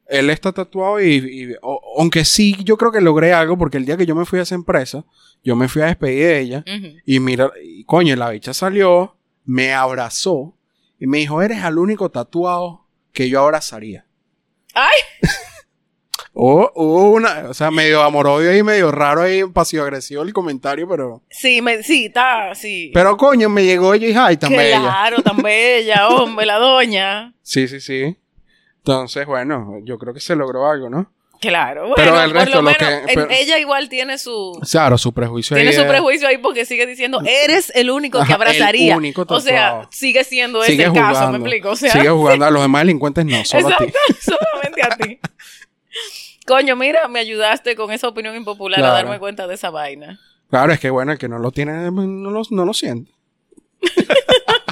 él 0.07 0.31
está 0.31 0.53
tatuado 0.53 1.01
y, 1.01 1.15
y- 1.17 1.55
o- 1.63 1.97
aunque 1.99 2.25
sí, 2.25 2.57
yo 2.65 2.77
creo 2.77 2.93
que 2.93 3.01
logré 3.01 3.33
algo 3.33 3.57
porque 3.59 3.79
el 3.79 3.87
día 3.87 3.97
que 3.97 4.07
yo 4.07 4.15
me 4.15 4.25
fui 4.25 4.39
a 4.39 4.43
esa 4.43 4.55
empresa, 4.55 5.05
yo 5.43 5.57
me 5.57 5.69
fui 5.69 5.83
a 5.83 5.87
despedir 5.87 6.27
de 6.27 6.39
ella 6.41 6.65
y 7.07 7.21
mira, 7.21 7.51
y 7.63 7.85
coño, 7.85 8.15
la 8.17 8.31
bicha 8.31 8.53
salió, 8.55 9.17
me 9.45 9.73
abrazó 9.73 10.57
y 10.99 11.07
me 11.07 11.19
dijo, 11.19 11.43
eres 11.43 11.63
el 11.65 11.79
único 11.79 12.11
tatuado 12.11 12.87
que 13.13 13.29
yo 13.29 13.41
abrazaría. 13.43 14.07
Ay, 14.75 14.99
O 16.37 16.73
hubo 16.75 17.11
una, 17.13 17.49
o 17.49 17.55
sea, 17.55 17.71
medio 17.71 18.03
amor-odio 18.03 18.51
ahí, 18.51 18.61
medio 18.65 18.91
raro 18.91 19.23
ahí, 19.23 19.45
pasivo-agresivo 19.45 20.23
el 20.25 20.33
comentario, 20.33 20.89
pero... 20.89 21.23
sí, 21.31 21.63
me, 21.63 21.81
sí, 21.85 22.07
está, 22.07 22.57
sí. 22.57 22.91
Pero 22.93 23.17
coño, 23.17 23.49
me 23.49 23.65
llegó 23.65 23.95
ella 23.95 24.09
y 24.09 24.15
ay, 24.17 24.37
tan 24.37 24.51
bella. 24.51 24.81
claro, 24.81 25.23
tan 25.23 25.37
bella, 25.37 26.09
hombre, 26.09 26.45
la 26.47 26.57
doña. 26.59 27.35
Sí, 27.43 27.69
sí, 27.69 27.81
sí. 27.81 28.17
Entonces, 28.87 29.27
bueno, 29.27 29.79
yo 29.83 29.99
creo 29.99 30.13
que 30.13 30.21
se 30.21 30.37
logró 30.37 30.69
algo, 30.71 30.91
¿no? 30.91 31.11
Claro, 31.41 31.89
bueno, 31.89 31.95
Pero 31.97 32.21
el 32.21 32.31
por 32.33 32.35
resto, 32.41 32.51
lo 32.51 32.57
lo 32.57 32.63
menos, 32.63 32.79
que- 32.79 33.03
pero- 33.15 33.29
ella 33.31 33.59
igual 33.59 33.89
tiene 33.89 34.19
su... 34.19 34.59
Claro, 34.71 34.97
su 34.99 35.13
prejuicio 35.13 35.57
Tiene 35.57 35.71
ahí 35.71 35.77
su 35.77 35.87
prejuicio 35.87 36.29
ahí 36.29 36.39
porque 36.39 36.65
sigue 36.65 36.87
diciendo, 36.87 37.21
eres 37.27 37.73
el 37.75 37.91
único 37.91 38.23
que 38.25 38.33
abrazaría. 38.33 38.93
el 38.93 38.99
único 38.99 39.25
o 39.29 39.41
sea, 39.41 39.89
sigue 39.91 40.23
siendo 40.25 40.63
ese 40.63 40.73
Sigue 40.73 40.85
el 40.85 40.91
jugando. 40.91 41.15
caso, 41.19 41.31
me 41.33 41.39
explico. 41.39 41.71
O 41.71 41.77
sea, 41.77 41.91
sigue 41.93 42.09
jugando 42.11 42.45
a 42.47 42.51
los 42.51 42.63
demás 42.63 42.83
delincuentes, 42.83 43.25
no, 43.27 43.45
solo 43.45 43.69
a 43.69 43.77
ti. 43.79 43.85
exacto, 43.85 44.15
solamente 44.53 44.83
a 44.83 44.97
ti. 44.97 45.19
Coño, 46.47 46.77
mira, 46.77 47.09
me 47.09 47.21
ayudaste 47.21 47.75
con 47.77 47.91
esa 47.91 48.09
opinión 48.09 48.37
impopular 48.37 48.83
a 48.83 48.89
darme 48.91 49.19
cuenta 49.19 49.47
de 49.47 49.55
esa 49.55 49.71
vaina. 49.71 50.21
Claro, 50.51 50.73
es 50.73 50.79
que 50.81 50.91
bueno, 50.91 51.13
el 51.13 51.19
que 51.19 51.29
no 51.29 51.39
lo 51.39 51.51
tiene, 51.53 51.91
no 51.91 52.31
lo, 52.31 52.43
no 52.51 52.65
lo 52.65 52.75
siente. 52.75 53.11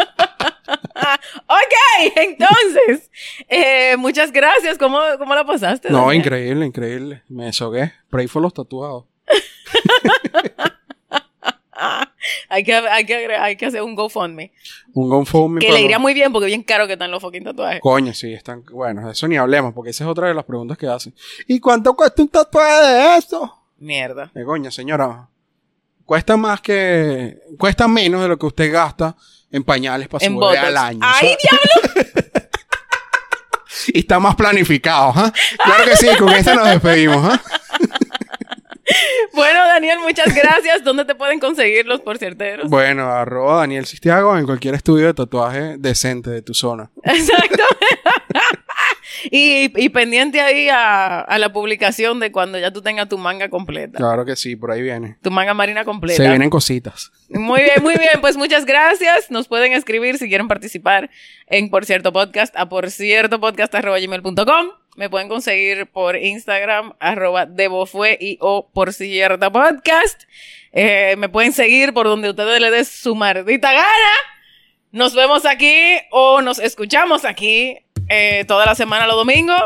Ok, 1.46 2.12
entonces, 2.16 3.11
eh, 3.48 3.96
muchas 3.96 4.33
gracias. 4.33 4.79
¿Cómo, 4.79 5.01
cómo 5.18 5.35
la 5.35 5.44
pasaste? 5.44 5.90
No, 5.90 5.98
Daniel? 6.07 6.16
increíble, 6.16 6.66
increíble. 6.66 7.22
Me 7.29 7.46
desogué. 7.46 7.92
Pray 8.11 8.27
for 8.27 8.42
los 8.42 8.55
tatuados. 8.55 9.05
Hay 12.48 12.62
que, 12.64 12.75
hay, 12.75 13.05
que, 13.05 13.14
hay 13.35 13.57
que 13.57 13.66
hacer 13.66 13.83
un 13.83 13.94
GoFundMe. 13.94 14.53
Un 14.94 15.09
GoFundMe. 15.09 15.61
Que 15.61 15.66
para 15.66 15.79
le 15.79 15.85
iría 15.85 15.98
muy 15.98 16.14
bien 16.14 16.33
porque 16.33 16.46
bien 16.46 16.62
caro 16.62 16.87
que 16.87 16.92
están 16.92 17.11
los 17.11 17.20
fucking 17.20 17.44
tatuajes. 17.44 17.81
Coño, 17.81 18.14
sí, 18.14 18.33
están... 18.33 18.62
Bueno, 18.70 19.07
de 19.07 19.12
eso 19.12 19.27
ni 19.27 19.37
hablemos, 19.37 19.75
porque 19.75 19.90
esa 19.90 20.05
es 20.05 20.11
otra 20.11 20.29
de 20.29 20.35
las 20.35 20.44
preguntas 20.44 20.79
que 20.79 20.87
hacen. 20.87 21.14
¿Y 21.48 21.59
cuánto 21.59 21.94
cuesta 21.94 22.22
un 22.22 22.29
tatuaje 22.29 22.87
de 22.87 23.16
eso? 23.16 23.59
Mierda. 23.79 24.31
Eh, 24.35 24.44
coño, 24.44 24.70
señora. 24.70 25.29
Cuesta 26.12 26.37
más 26.37 26.61
que... 26.61 27.38
Cuesta 27.57 27.88
menos 27.88 28.20
de 28.20 28.29
lo 28.29 28.38
que 28.38 28.44
usted 28.44 28.70
gasta 28.70 29.16
en 29.51 29.64
pañales 29.64 30.09
para 30.09 30.22
su 30.22 30.38
bebé 30.38 30.59
al 30.59 30.77
año. 30.77 30.98
¡Ay, 31.01 31.35
diablo! 31.42 32.03
y 33.94 34.01
está 34.01 34.20
más 34.20 34.37
planificado, 34.37 35.14
¿ah? 35.16 35.33
Claro 35.64 35.85
que 35.87 35.96
sí, 35.96 36.09
con 36.18 36.29
esta 36.29 36.55
nos 36.55 36.68
despedimos, 36.68 37.33
¿ah? 37.33 37.40
Bueno, 39.33 39.66
Daniel, 39.66 40.01
muchas 40.01 40.35
gracias. 40.35 40.85
¿Dónde 40.85 41.07
te 41.07 41.14
pueden 41.14 41.40
conseguir 41.40 41.87
los 41.87 42.01
porcierteros? 42.01 42.68
Bueno, 42.68 43.09
arroba 43.11 43.61
Daniel 43.61 43.87
Sistiago 43.87 44.37
en 44.37 44.44
cualquier 44.44 44.75
estudio 44.75 45.07
de 45.07 45.14
tatuaje 45.14 45.77
decente 45.79 46.29
de 46.29 46.42
tu 46.42 46.53
zona. 46.53 46.90
Exacto. 47.05 47.62
y, 49.31 49.73
y 49.77 49.89
pendiente 49.91 50.41
ahí 50.41 50.69
a, 50.69 51.21
a 51.21 51.39
la 51.39 51.53
publicación 51.53 52.21
de 52.21 52.33
cuando 52.33 52.59
ya 52.59 52.73
tú 52.73 52.83
tengas 52.83 53.09
tu 53.09 53.19
manga 53.19 53.49
completa. 53.49 53.99
Claro 53.99 54.25
que 54.25 54.37
sí, 54.37 54.57
por 54.57 54.71
ahí 54.71 54.83
viene. 54.83 55.17
Tu 55.23 55.31
manga 55.31 55.55
marina 55.55 55.85
completa. 55.85 56.23
Se 56.23 56.29
vienen 56.29 56.51
cositas. 56.51 57.13
Muy 57.29 57.63
bien, 57.63 57.83
muy 57.83 57.95
bien. 57.95 58.21
Pues 58.21 58.37
muchas 58.37 58.65
gracias. 58.65 59.31
Nos 59.31 59.49
pueden 59.49 59.73
escribir 59.73 60.19
si 60.19 60.29
quieren 60.29 60.49
participar 60.49 61.11
en 61.47 61.71
Por 61.71 61.85
Cierto 61.87 62.13
Podcast 62.13 62.55
a 62.57 62.69
por 62.69 62.91
cierto. 62.91 63.41
Me 64.95 65.09
pueden 65.09 65.29
conseguir 65.29 65.87
por 65.87 66.17
Instagram, 66.17 66.93
arroba 67.01 67.47
debofue 67.47 68.19
y 68.21 68.37
o 68.41 68.69
por 68.73 68.93
cierto 68.93 69.51
podcast. 69.51 70.25
Eh, 70.73 71.15
me 71.17 71.29
pueden 71.31 71.53
seguir 71.53 71.95
por 71.95 72.07
donde 72.07 72.31
ustedes 72.31 72.61
les 72.61 72.73
des 72.73 72.89
su 72.89 73.15
maldita 73.15 73.73
gana. 73.73 74.13
Nos 74.91 75.15
vemos 75.15 75.47
aquí 75.47 75.97
o 76.11 76.43
nos 76.43 76.59
escuchamos 76.59 77.25
aquí 77.25 77.79
eh, 78.14 78.44
toda 78.46 78.66
la 78.66 78.75
semana 78.75 79.07
los 79.07 79.16
domingos. 79.16 79.59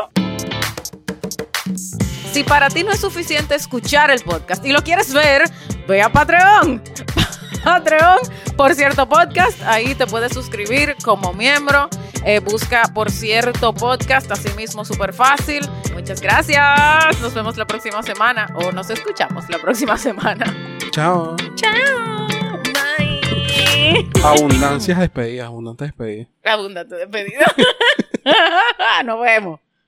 Si 2.31 2.43
para 2.45 2.69
ti 2.69 2.83
no 2.83 2.91
es 2.91 3.01
suficiente 3.01 3.55
escuchar 3.55 4.09
el 4.09 4.21
podcast 4.21 4.65
y 4.65 4.71
lo 4.71 4.81
quieres 4.83 5.13
ver, 5.13 5.43
ve 5.85 6.01
a 6.01 6.09
Patreon. 6.09 6.81
Patreon, 7.65 8.19
por 8.55 8.73
cierto 8.73 9.09
podcast, 9.09 9.61
ahí 9.63 9.95
te 9.95 10.07
puedes 10.07 10.31
suscribir 10.31 10.95
como 11.03 11.33
miembro. 11.33 11.89
Eh, 12.25 12.39
busca 12.39 12.83
por 12.93 13.11
cierto 13.11 13.73
podcast, 13.73 14.31
así 14.31 14.49
mismo 14.55 14.85
súper 14.85 15.11
fácil. 15.13 15.67
Muchas 15.93 16.21
gracias. 16.21 17.19
Nos 17.19 17.33
vemos 17.33 17.57
la 17.57 17.65
próxima 17.65 18.01
semana 18.01 18.47
o 18.55 18.71
nos 18.71 18.89
escuchamos 18.89 19.49
la 19.49 19.57
próxima 19.57 19.97
semana. 19.97 20.45
Chao. 20.91 21.35
Chao. 21.55 22.27
Bye. 22.63 24.09
Abundancias 24.23 24.99
despedidas, 24.99 25.47
abundantes 25.47 25.87
despedidas. 25.87 26.27
Abundante 26.45 26.95
despedida. 26.95 27.45
Nos 29.05 29.21
vemos. 29.21 29.59